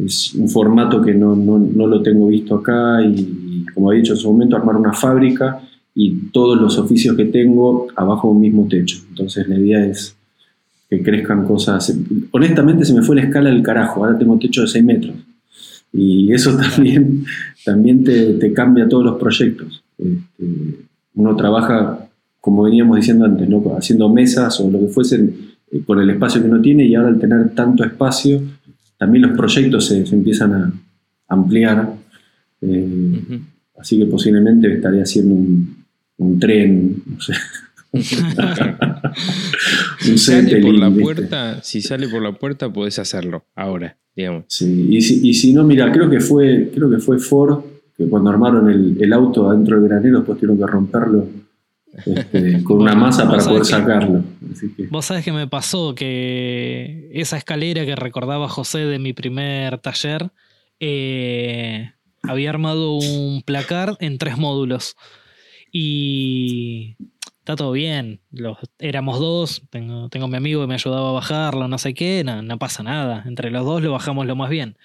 [0.05, 3.97] es un formato que no, no- no lo tengo visto acá y, y, como he
[3.97, 5.61] dicho en su momento, armar una fábrica
[5.93, 8.97] y todos los oficios que tengo abajo de un mismo techo.
[9.09, 10.15] Entonces la idea es
[10.89, 11.93] que crezcan cosas.
[12.31, 15.15] Honestamente se me fue la escala del carajo, ahora tengo techo de 6 metros.
[15.93, 17.25] Y eso también,
[17.65, 19.83] también te, te cambia todos los proyectos.
[19.97, 20.77] Este,
[21.15, 22.07] uno trabaja,
[22.39, 23.61] como veníamos diciendo antes, ¿no?
[23.77, 27.09] haciendo mesas o lo que fuesen eh, con el espacio que uno tiene y ahora
[27.09, 28.41] al tener tanto espacio,
[28.97, 30.71] también los proyectos se, se empiezan a
[31.27, 31.93] ampliar.
[32.61, 33.39] Eh.
[33.79, 35.83] Así que posiblemente estaré haciendo un,
[36.17, 37.33] un tren, no sé.
[37.93, 38.15] un Si
[40.17, 44.45] sale por la puerta, si sale por la puerta, podés hacerlo ahora, digamos.
[44.47, 47.63] Sí, y si, y si no, mira, creo que fue, creo que fue Ford
[47.97, 51.27] que cuando armaron el, el auto adentro del granero, después tuvieron que romperlo
[52.05, 54.23] este, con una masa para poder sacarlo.
[54.51, 59.13] Así que, Vos sabés que me pasó que esa escalera que recordaba José de mi
[59.13, 60.31] primer taller,
[60.79, 61.91] eh,
[62.23, 64.95] había armado un placar en tres módulos.
[65.71, 66.95] Y
[67.39, 68.21] está todo bien.
[68.31, 72.23] Los, éramos dos, tengo, tengo mi amigo que me ayudaba a bajarlo, no sé qué,
[72.23, 73.23] no, no pasa nada.
[73.25, 74.77] Entre los dos lo bajamos lo más bien.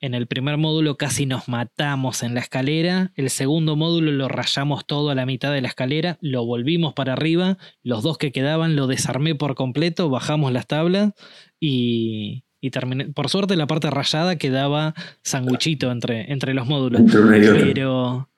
[0.00, 3.12] En el primer módulo casi nos matamos en la escalera.
[3.14, 6.18] El segundo módulo lo rayamos todo a la mitad de la escalera.
[6.20, 7.56] Lo volvimos para arriba.
[7.82, 10.10] Los dos que quedaban lo desarmé por completo.
[10.10, 11.12] Bajamos las tablas
[11.58, 13.06] y, y terminé.
[13.06, 17.02] Por suerte, la parte rayada quedaba sanguchito entre, entre los módulos.
[17.10, 18.28] Pero,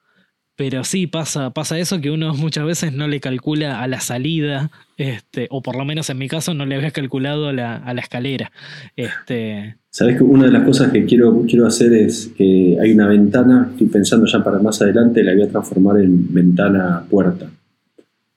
[0.59, 4.71] pero sí pasa, pasa eso que uno muchas veces no le calcula a la salida,
[4.97, 7.95] este, o por lo menos en mi caso no le había calculado a la, a
[7.95, 8.51] la escalera.
[8.97, 13.07] Este, Sabes que una de las cosas que quiero, quiero hacer es que hay una
[13.07, 17.49] ventana, estoy pensando ya para más adelante, la voy a transformar en ventana puerta.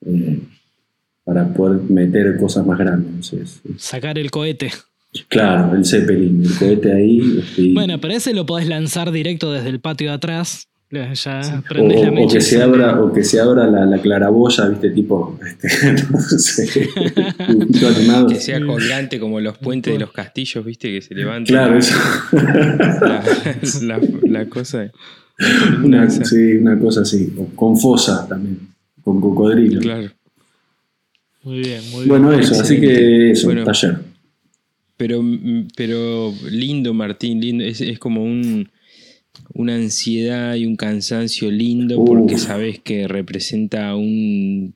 [0.05, 0.39] eh,
[1.23, 3.31] para poder meter cosas más grandes.
[3.33, 4.71] Es- sacar el cohete.
[5.27, 7.39] claro, el Zeppelin, el cohete ahí.
[7.39, 11.09] este, Bueno, pero ese lo podés lanzar directo desde el patio de atrás Ya
[11.79, 15.69] O, que se abra, o que se abra la, la claraboya, viste, tipo, este,
[16.11, 16.63] no sé,
[17.47, 18.27] dibujito animado.
[18.27, 21.45] Que sea colgante como los puentes de los castillos, viste, que se levantan.
[21.45, 21.95] Claro, eso.
[23.01, 23.23] La,
[23.99, 24.91] la- la cosa.
[25.83, 27.33] Una, sí, una cosa así.
[27.37, 28.59] O con fosa también,
[29.01, 29.79] con cocodrilo.
[29.79, 30.09] Claro.
[31.43, 32.07] Muy bien, muy bien.
[32.09, 33.63] Bueno, eso, así que eso, Bueno.
[33.63, 33.97] taller.
[34.97, 37.63] Pero, mm, pero lindo, Martín, lindo.
[37.63, 38.69] Es, es como un,
[39.53, 44.73] una ansiedad y un cansancio lindo porque sabes que representa un.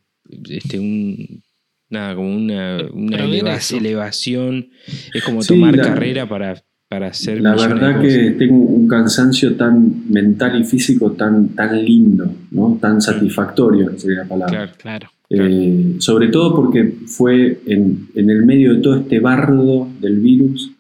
[0.49, 1.41] Este, un
[1.89, 4.67] nada, como una, una eleva- elevación.
[5.13, 7.41] Es como Sí, tomar la- carrera para, para hacer.
[7.41, 12.78] La verdad que tengo un cansancio tan mental y físico tan, tan lindo, ¿no?
[12.82, 14.55] tan satisfactorio, sería la palabra.
[14.57, 15.09] Claro, Claro.
[15.28, 20.71] Eh, sobre todo porque fue en, en el medio de todo este bardo del virus,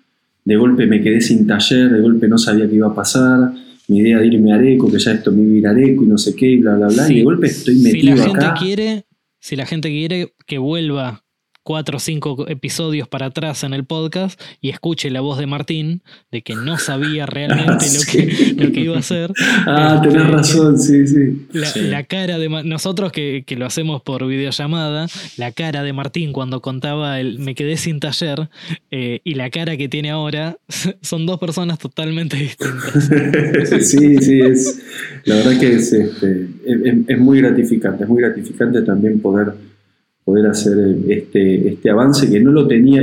[0.43, 3.51] de golpe me quedé sin taller, de golpe no sabía qué iba a pasar,
[3.87, 6.17] mi idea de irme a Areco, que ya esto me iba a Areco y no
[6.17, 8.55] sé qué, y bla, bla, bla, y de golpe estoy si metido la gente acá.
[8.59, 9.05] quiere,
[9.39, 11.24] si la gente quiere que vuelva
[11.65, 16.03] cuatro o cinco episodios para atrás en el podcast y escuche la voz de Martín
[16.31, 18.17] de que no sabía realmente lo, Sí.
[18.17, 19.33] que, lo que iba a hacer.
[19.67, 21.47] Ah, tenés Este, razón, sí, sí.
[21.51, 21.81] La, Sí.
[21.81, 25.07] la cara de nosotros que, que lo hacemos por videollamada,
[25.37, 28.47] la cara de Martín cuando contaba el me quedé sin taller
[28.91, 30.57] eh, y la cara que tiene ahora
[31.01, 33.09] son dos personas totalmente distintas.
[33.89, 34.83] sí, sí, es,
[35.25, 39.53] la verdad que es, este, es, es- es muy gratificante, es muy gratificante también poder,
[40.25, 43.01] poder hacer este, este avance que no lo tenía.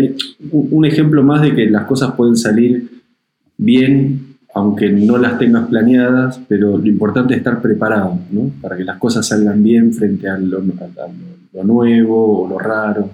[0.50, 2.90] Un ejemplo más de que las cosas pueden salir
[3.56, 8.50] bien, aunque no las tengas planeadas, pero lo importante es estar preparado, ¿no?
[8.60, 11.08] Para que las cosas salgan bien frente a lo, a-
[11.54, 13.10] lo nuevo o lo raro.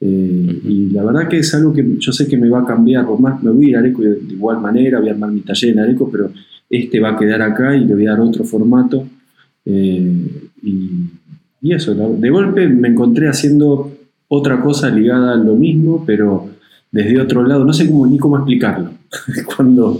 [0.00, 3.06] Eh, y la verdad que es algo que yo sé que me va a cambiar,
[3.06, 5.30] por más me voy a ir a Areco de, de igual manera, voy a armar
[5.30, 6.30] mi taller en Areco, pero
[6.68, 9.06] este va a quedar acá y le voy a dar otro formato.
[9.64, 10.26] eh,
[10.62, 10.74] y,
[11.62, 13.92] y eso, de golpe me encontré haciendo
[14.28, 16.48] otra cosa ligada a lo mismo, pero
[16.90, 18.90] desde otro lado, no sé cómo, ni cómo explicarlo.
[19.56, 19.96] Cuando,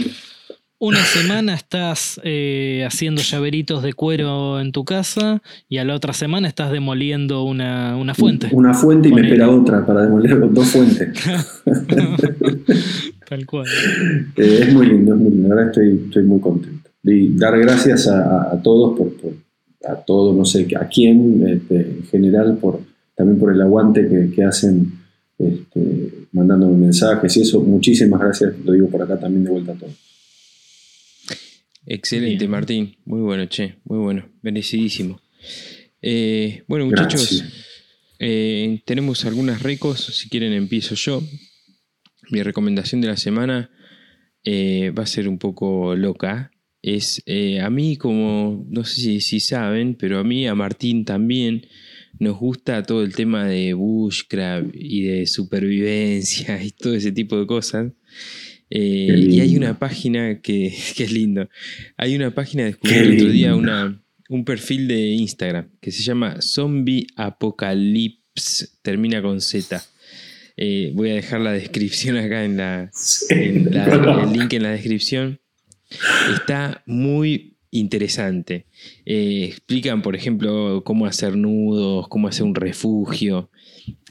[0.78, 6.12] Una semana estás eh, haciendo llaveritos de cuero en tu casa y a la otra
[6.12, 8.48] semana estás demoliendo una, una fuente.
[8.52, 11.08] Una fuente y me espera otra para demoler dos fuentes.
[13.28, 13.66] Tal cual.
[14.36, 15.48] Eh, es muy lindo, es muy lindo.
[15.54, 16.90] Ahora estoy, estoy muy contento.
[17.04, 19.32] Y dar gracias a, a- a todos, por, por-
[19.84, 22.80] a todos, no sé a quién, este, en general, por,
[23.14, 24.92] también por el aguante que, que hacen
[25.38, 27.60] este, mandándome mensajes y eso.
[27.60, 29.94] Muchísimas gracias, lo digo por acá también de vuelta a todos.
[31.86, 32.50] Excelente, Bien.
[32.50, 32.96] Martín.
[33.04, 33.76] Muy bueno, che.
[33.84, 34.28] Muy bueno.
[34.42, 35.20] Merecidísimo.
[36.00, 37.44] Eh, bueno, muchachos,
[38.18, 40.00] eh, tenemos algunas recos.
[40.00, 41.22] Si quieren, empiezo yo.
[42.30, 43.70] Mi recomendación de la semana
[44.44, 46.51] eh, va a ser un poco loca.
[46.82, 51.04] Es eh, a mí, como no sé si, si saben, pero a mí, a Martín
[51.04, 51.66] también,
[52.18, 57.46] nos gusta todo el tema de bushcraft y de supervivencia y todo ese tipo de
[57.46, 57.92] cosas.
[58.70, 61.48] Eh, y hay una página que, que es lindo.
[61.96, 66.40] Hay una página, descubrí el otro día una, un perfil de Instagram que se llama
[66.40, 69.82] Zombie Apocalypse, termina con Z.
[70.56, 72.90] Eh, voy a dejar la descripción acá en la,
[73.30, 75.38] en la- el link en la descripción.
[76.34, 78.66] Está muy interesante.
[79.04, 83.50] Eh, explican, por ejemplo, cómo hacer nudos, cómo hacer un refugio,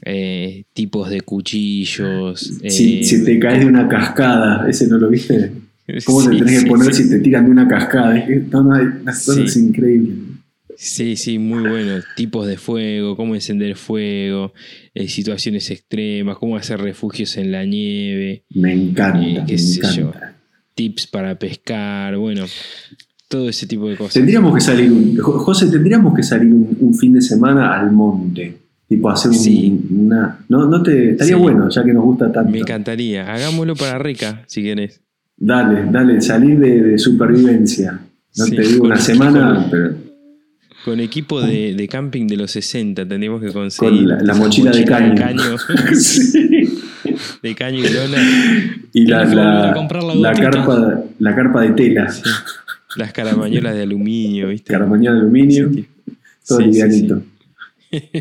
[0.04, 2.40] eh, tipos de cuchillos.
[2.68, 5.52] Si, eh, si te caes de una cascada, ¿ese no lo viste?
[6.04, 7.02] ¿Cómo te tenés sí, que poner sí.
[7.04, 8.18] si te tiran de una cascada?
[8.18, 9.52] Es no, no, cosas
[10.74, 11.16] Sí.
[11.16, 12.00] Sí, muy bueno.
[12.16, 14.52] Tipos de fuego, cómo encender fuego,
[14.94, 19.80] eh, situaciones extremas, cómo hacer refugios en la nieve, Me encanta, Eh, qué me sé
[19.96, 20.12] yo.
[20.74, 22.44] Tips para pescar, bueno,
[23.28, 24.14] todo ese tipo de cosas.
[24.14, 28.58] Tendríamos que salir, un, José, tendríamos que salir un, un fin de semana al monte.
[28.88, 29.80] Tipo hacer un- Sí.
[29.90, 30.44] una.
[30.50, 31.12] No, no te.
[31.12, 31.40] Estaría Sí.
[31.42, 32.50] bueno, ya que nos gusta tanto.
[32.50, 33.32] Me encantaría.
[33.32, 35.00] Hagámoslo para Reca, si querés.
[35.36, 38.00] Dale, dale, salir de, de supervivencia.
[38.36, 39.68] No Sí, te digo una semana, equipo.
[39.70, 39.94] pero
[40.84, 44.08] Con equipo de, de camping de los 60 tendríamos que conseguir.
[44.08, 45.14] con la, mochila de caño.
[45.14, 45.56] caño,
[45.94, 46.71] Sí.
[47.42, 48.18] De caño y lona.
[48.94, 49.74] Y la, la,
[50.14, 52.22] la carpa, la carpa de tela, Sí.
[52.96, 54.70] Las caramañolas de aluminio, ¿viste?
[54.70, 55.86] caramaña de aluminio, Sí,
[56.46, 57.22] todo sí, livianito.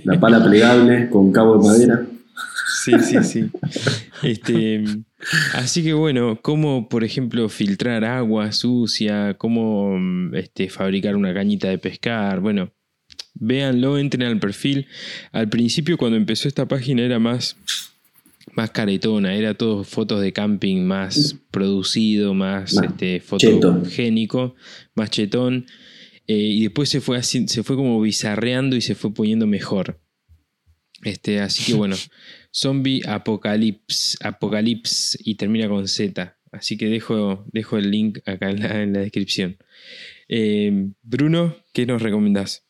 [0.06, 2.06] La pala plegable con cabo de madera.
[2.84, 3.50] Sí, sí, sí.
[4.24, 4.84] Este,
[5.56, 9.98] así que bueno, cómo, por ejemplo, filtrar agua sucia, cómo
[10.34, 12.40] este, fabricar una cañita de pescar.
[12.40, 12.72] Bueno,
[13.36, 14.88] véanlo, entren al perfil.
[15.32, 17.58] Al principio, cuando empezó esta página, era más,
[18.54, 23.74] más caretona, era todo fotos de camping más producido, más este, cheto.
[23.74, 24.56] fotogénico,
[24.96, 25.66] más chetón.
[26.28, 30.00] Eh, y después se fue, así, se fue como bizarreando y se fue poniendo mejor.
[31.04, 31.96] Este, así que bueno,
[32.54, 36.38] Zombie Apocalypse, Apocalypse y termina con Z.
[36.52, 39.58] Así que dejo, dejo el link acá en la, descripción.
[40.28, 42.66] Eh, Bruno, ¿qué nos recomendás?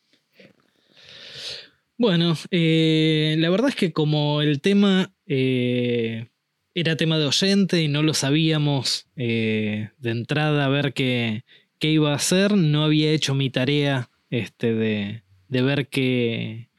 [1.98, 6.28] Bueno, eh, la verdad es que como el tema eh,
[6.74, 11.44] era tema de oyente y no lo sabíamos de entrada a ver qué,
[11.80, 16.70] qué, iba a hacer, no había hecho mi tarea este, de, de ver qué,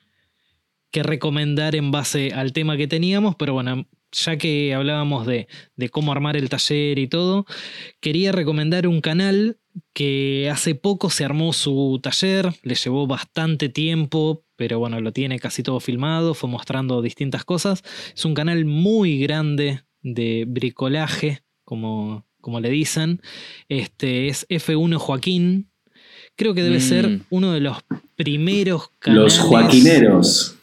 [0.90, 5.48] qué recomendar en base al tema que teníamos, pero bueno, ya que hablábamos de,
[5.90, 7.46] cómo armar el taller y todo,
[8.00, 9.58] quería recomendar un canal
[9.92, 15.38] que hace poco se armó su taller, le llevó bastante tiempo, pero bueno, lo tiene
[15.38, 17.82] casi todo filmado, fue mostrando distintas cosas.
[18.14, 23.20] Es un canal muy grande de bricolaje, como, como le dicen.
[23.68, 25.70] Este es F1 Joaquín.
[26.36, 27.24] Creo que debe ser mm.
[27.30, 27.78] uno de los
[28.16, 29.38] primeros canales.
[29.38, 30.56] Los Joaquineros.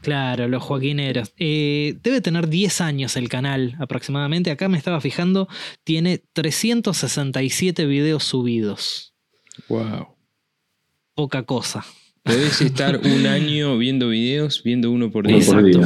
[0.00, 1.32] Claro, los Joaquineros.
[1.38, 4.50] Eh, debe tener 10 años el canal aproximadamente.
[4.50, 5.48] Acá me estaba fijando,
[5.84, 9.14] tiene 367 videos subidos.
[9.68, 10.08] Wow.
[11.14, 11.84] Poca cosa.
[12.22, 15.38] Podés estar un año viendo videos, viendo uno por día.
[15.38, 15.80] Exacto.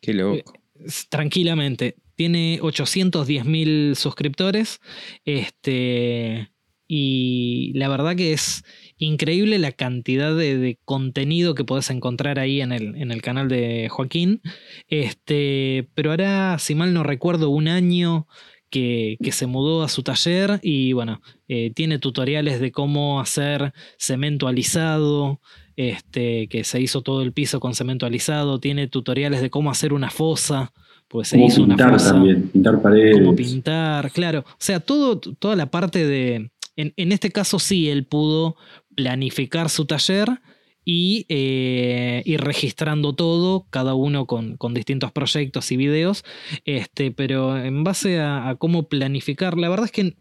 [0.00, 0.54] Qué loco.
[0.80, 1.96] Eh, tranquilamente.
[2.14, 4.80] Tiene 810 mil suscriptores.
[5.24, 6.50] Este.
[6.88, 8.64] Y la verdad que es
[8.98, 13.88] increíble la cantidad de, contenido que podés encontrar ahí en el, en el, canal de
[13.90, 14.42] Joaquín.
[14.88, 18.26] Este, pero ahora, si mal no recuerdo, un año
[18.70, 24.48] que, se mudó a su taller y bueno, eh, tiene tutoriales de cómo hacer cemento
[24.48, 25.40] alisado.
[25.76, 29.92] Este, que se hizo todo el piso con cemento alisado, tiene tutoriales de cómo hacer
[29.92, 30.72] una fosa,
[31.06, 33.18] pues se hizo pintar una fosa, también, pintar paredes.
[33.18, 34.40] Cómo pintar, claro.
[34.40, 36.50] O sea, todo, toda la parte de.
[36.74, 38.56] En, en, este caso sí, él pudo
[38.98, 40.40] planificar su taller
[40.84, 46.24] y eh, ir registrando todo, cada uno con, distintos proyectos y videos,
[46.64, 50.16] este, pero en base a, cómo planificar, la verdad es que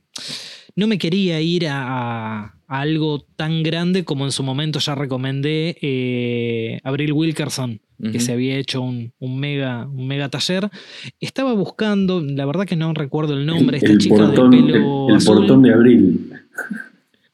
[0.75, 6.79] no me quería ir a, algo tan grande como en su momento ya recomendé eh,
[6.83, 10.69] Abril Wilkerson, que se había hecho un, mega, un mega taller.
[11.19, 15.63] Estaba buscando, la verdad que no recuerdo el nombre, esta chica de pelo el, portón
[15.63, 16.29] de Abril.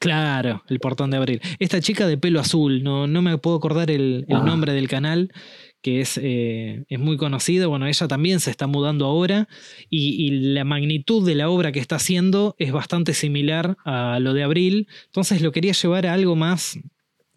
[0.04, 1.40] Claro, el portón de abril.
[1.58, 4.42] Esta chica de pelo azul, no, no me puedo acordar el, ah.
[4.44, 5.32] nombre del canal,
[5.80, 7.68] que es, eh, es, muy conocida.
[7.68, 9.48] Bueno, ella también se está mudando ahora
[9.88, 14.42] y, la magnitud de la obra que está haciendo es bastante similar a lo de
[14.42, 14.88] abril.
[15.06, 16.78] Entonces lo quería llevar a algo más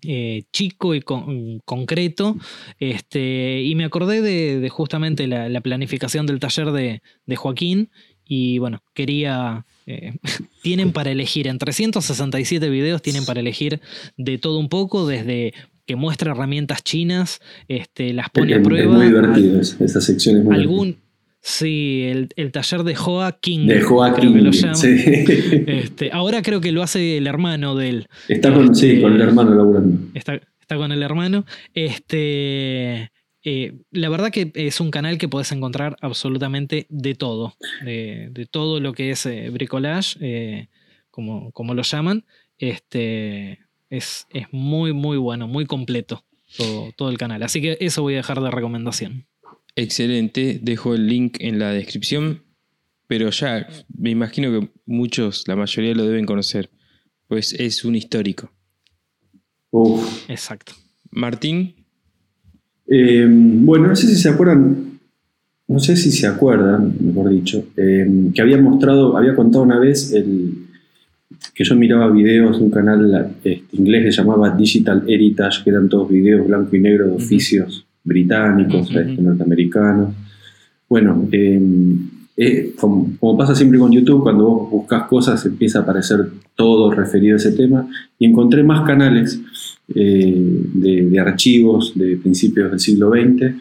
[0.03, 1.01] eh, chico y
[1.63, 2.35] concreto.
[2.79, 7.91] Este, y me acordé de, justamente la, planificación del taller de, de Joaquín.
[8.27, 10.13] Y bueno, quería eh,
[10.61, 13.79] tienen para elegir, en 367 videos tienen para elegir
[14.17, 15.53] de todo un poco, desde
[15.85, 18.91] que muestra herramientas chinas, este, las pone a prueba.
[18.91, 20.97] Es muy divertido, esa sección es muy algún,
[21.39, 23.67] Sí, el, taller de Joaquín.
[23.67, 24.65] De Joaquín, lo sí.
[25.67, 28.07] este, ahora creo que lo hace el hermano de él.
[28.27, 29.97] Está con, sí, este, con el hermano laburando.
[30.13, 31.45] Está, está con el hermano.
[31.73, 33.11] Este,
[33.49, 38.81] eh, la verdad que es un canal que puedes encontrar absolutamente de todo, de, todo
[38.81, 40.67] lo que es eh, bricolage, eh,
[41.11, 42.25] como, como, lo llaman.
[42.57, 46.25] Este, es, es, muy, muy bueno, muy completo
[46.57, 47.41] todo, todo el canal.
[47.41, 49.25] Así que eso voy a dejar de recomendación.
[49.77, 52.43] Excelente, dejo el link en la descripción,
[53.07, 53.65] pero ya
[53.97, 56.69] me imagino que muchos, la mayoría lo deben conocer,
[57.29, 58.51] pues es un histórico.
[60.27, 60.73] Exacto.
[61.11, 61.76] Martín,
[62.87, 64.99] eh, bueno, no sé si se acuerdan,
[65.67, 70.13] no sé si se acuerdan, mejor dicho, eh, que había mostrado, había contado una vez
[70.13, 70.53] el,
[71.53, 75.69] que yo miraba videos de un canal este, inglés que se llamaba Digital Heritage, que
[75.69, 80.15] eran todos videos blanco y negro de oficios británicos, este, norteamericanos.
[80.87, 86.29] Bueno, eh, como, como, pasa siempre con YouTube, cuando vos buscas cosas empieza a aparecer
[86.55, 89.41] todo referido a ese tema y encontré más canales
[89.95, 90.35] eh,
[90.73, 93.55] de, archivos de principios del siglo XX.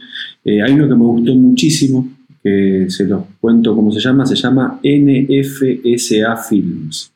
[0.44, 2.08] Eh, hay uno que me gustó muchísimo,
[2.42, 7.12] que se los cuento cómo se llama, se llama NFSA Films.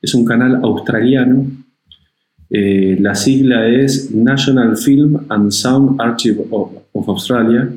[0.00, 1.44] Es un canal australiano.
[2.50, 7.68] Eh, la sigla es National Film and Sound Archive of, Australia.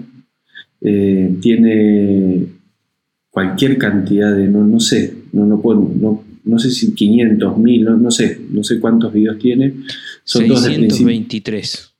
[0.81, 2.45] tiene
[3.31, 8.01] cualquier cantidad de, no, no sé, no, no, puedo, no, no sé si 500, 1000,
[8.01, 9.73] no, sé, no sé cuántos videos tiene.
[10.25, 11.93] Son 623.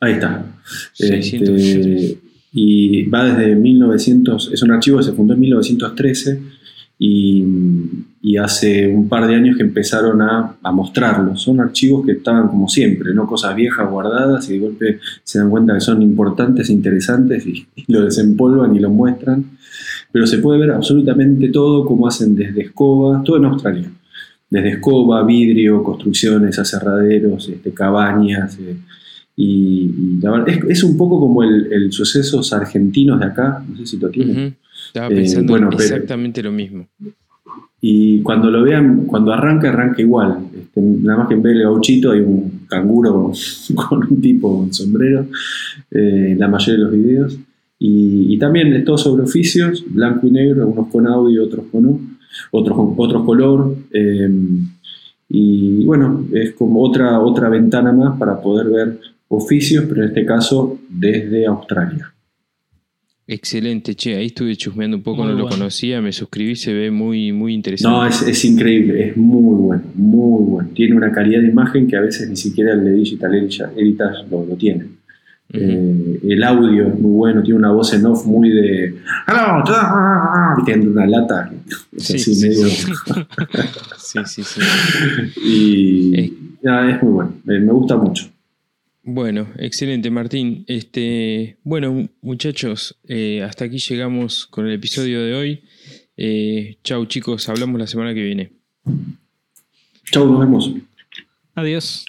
[0.00, 0.44] Ahí está.
[0.98, 2.18] Este,
[2.52, 6.40] y va desde 1900, es un archivo que se fundó en 1913
[6.98, 7.44] y,
[8.20, 11.40] y hace un par de años que empezaron a, a, mostrarlos.
[11.40, 15.50] Son archivos que estaban como siempre, no cosas viejas guardadas y de golpe se dan
[15.50, 19.44] cuenta que son importantes, interesantes y, y lo desempolvan y lo muestran.
[20.12, 23.90] Pero se puede ver absolutamente todo, como hacen desde escoba, todo en Australia.
[24.54, 28.56] Desde escoba, vidrio, construcciones, aserraderos, este, cabañas.
[28.60, 28.76] Eh,
[29.34, 33.64] y, y la verdad, es, es, un poco como el, el, sucesos argentinos de acá,
[33.68, 34.36] no sé si lo tienen.
[34.36, 34.54] Uh -huh.
[34.86, 36.86] Estaba pensando eh, bueno, exactamente pero, lo mismo.
[37.80, 40.38] Y cuando lo vean, cuando arranca, arranca igual.
[40.56, 43.32] Este, nada más que en vez gauchito hay un canguro
[43.74, 45.26] con un tipo con sombrero,
[45.90, 47.38] eh, la mayoría de los videos.
[47.76, 51.82] Y, y, también es todo sobre oficios, blanco y negro, algunos con audio, otros con
[51.82, 52.00] no,
[52.50, 53.76] otros con otros color.
[53.92, 54.28] Eh,
[55.28, 60.24] y bueno, es como otra, otra ventana más para poder ver oficios, pero en este
[60.24, 62.10] caso desde Australia.
[63.26, 65.48] Excelente, che, ahí estuve chusmeando un poco, muy no bueno.
[65.48, 67.96] lo conocía, me suscribí, se ve muy, muy interesante.
[67.96, 70.68] No, es, es, increíble, es muy bueno, muy bueno.
[70.74, 74.44] Tiene una calidad de imagen que a veces ni siquiera el de Digital Editage lo,
[74.44, 74.84] lo tiene.
[75.56, 78.94] Eh, el audio es muy bueno, tiene una voz en off muy de.
[80.64, 81.52] Tiene una lata.
[81.96, 82.66] Sí, así sí, medio...
[83.96, 84.60] sí, sí, sí.
[85.44, 86.30] y es...
[86.62, 88.26] Ya, es muy bueno, me gusta mucho.
[89.04, 90.64] Bueno, excelente Martín.
[90.66, 95.62] Este, bueno, muchachos, eh, hasta aquí llegamos con el episodio de hoy.
[96.16, 98.52] Eh, chau chicos, hablamos la semana que viene.
[100.10, 100.72] Chau, nos vemos.
[101.54, 102.06] Adiós.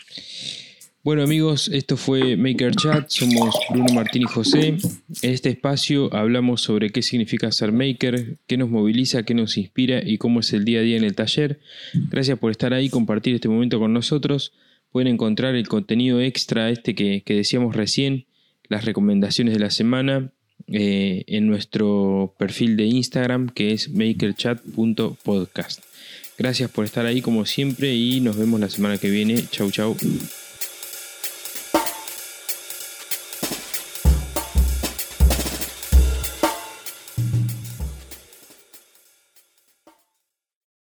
[1.06, 4.70] Bueno amigos, esto fue Maker Chat, somos Bruno Martín y José.
[4.70, 4.80] En
[5.22, 10.18] este espacio hablamos sobre qué significa ser maker, qué nos moviliza, qué nos inspira y
[10.18, 11.60] cómo es el día a día en el taller.
[12.10, 14.54] Gracias por estar ahí compartir este momento con nosotros
[14.92, 18.26] pueden encontrar el contenido extra este que, que decíamos recién,
[18.68, 20.32] las recomendaciones de la semana,
[20.66, 25.84] eh, en nuestro perfil de Instagram que es makerchat.podcast.
[26.40, 29.36] Gracias por estar ahí como siempre y nos vemos la semana que viene.
[29.52, 29.96] Chau chau.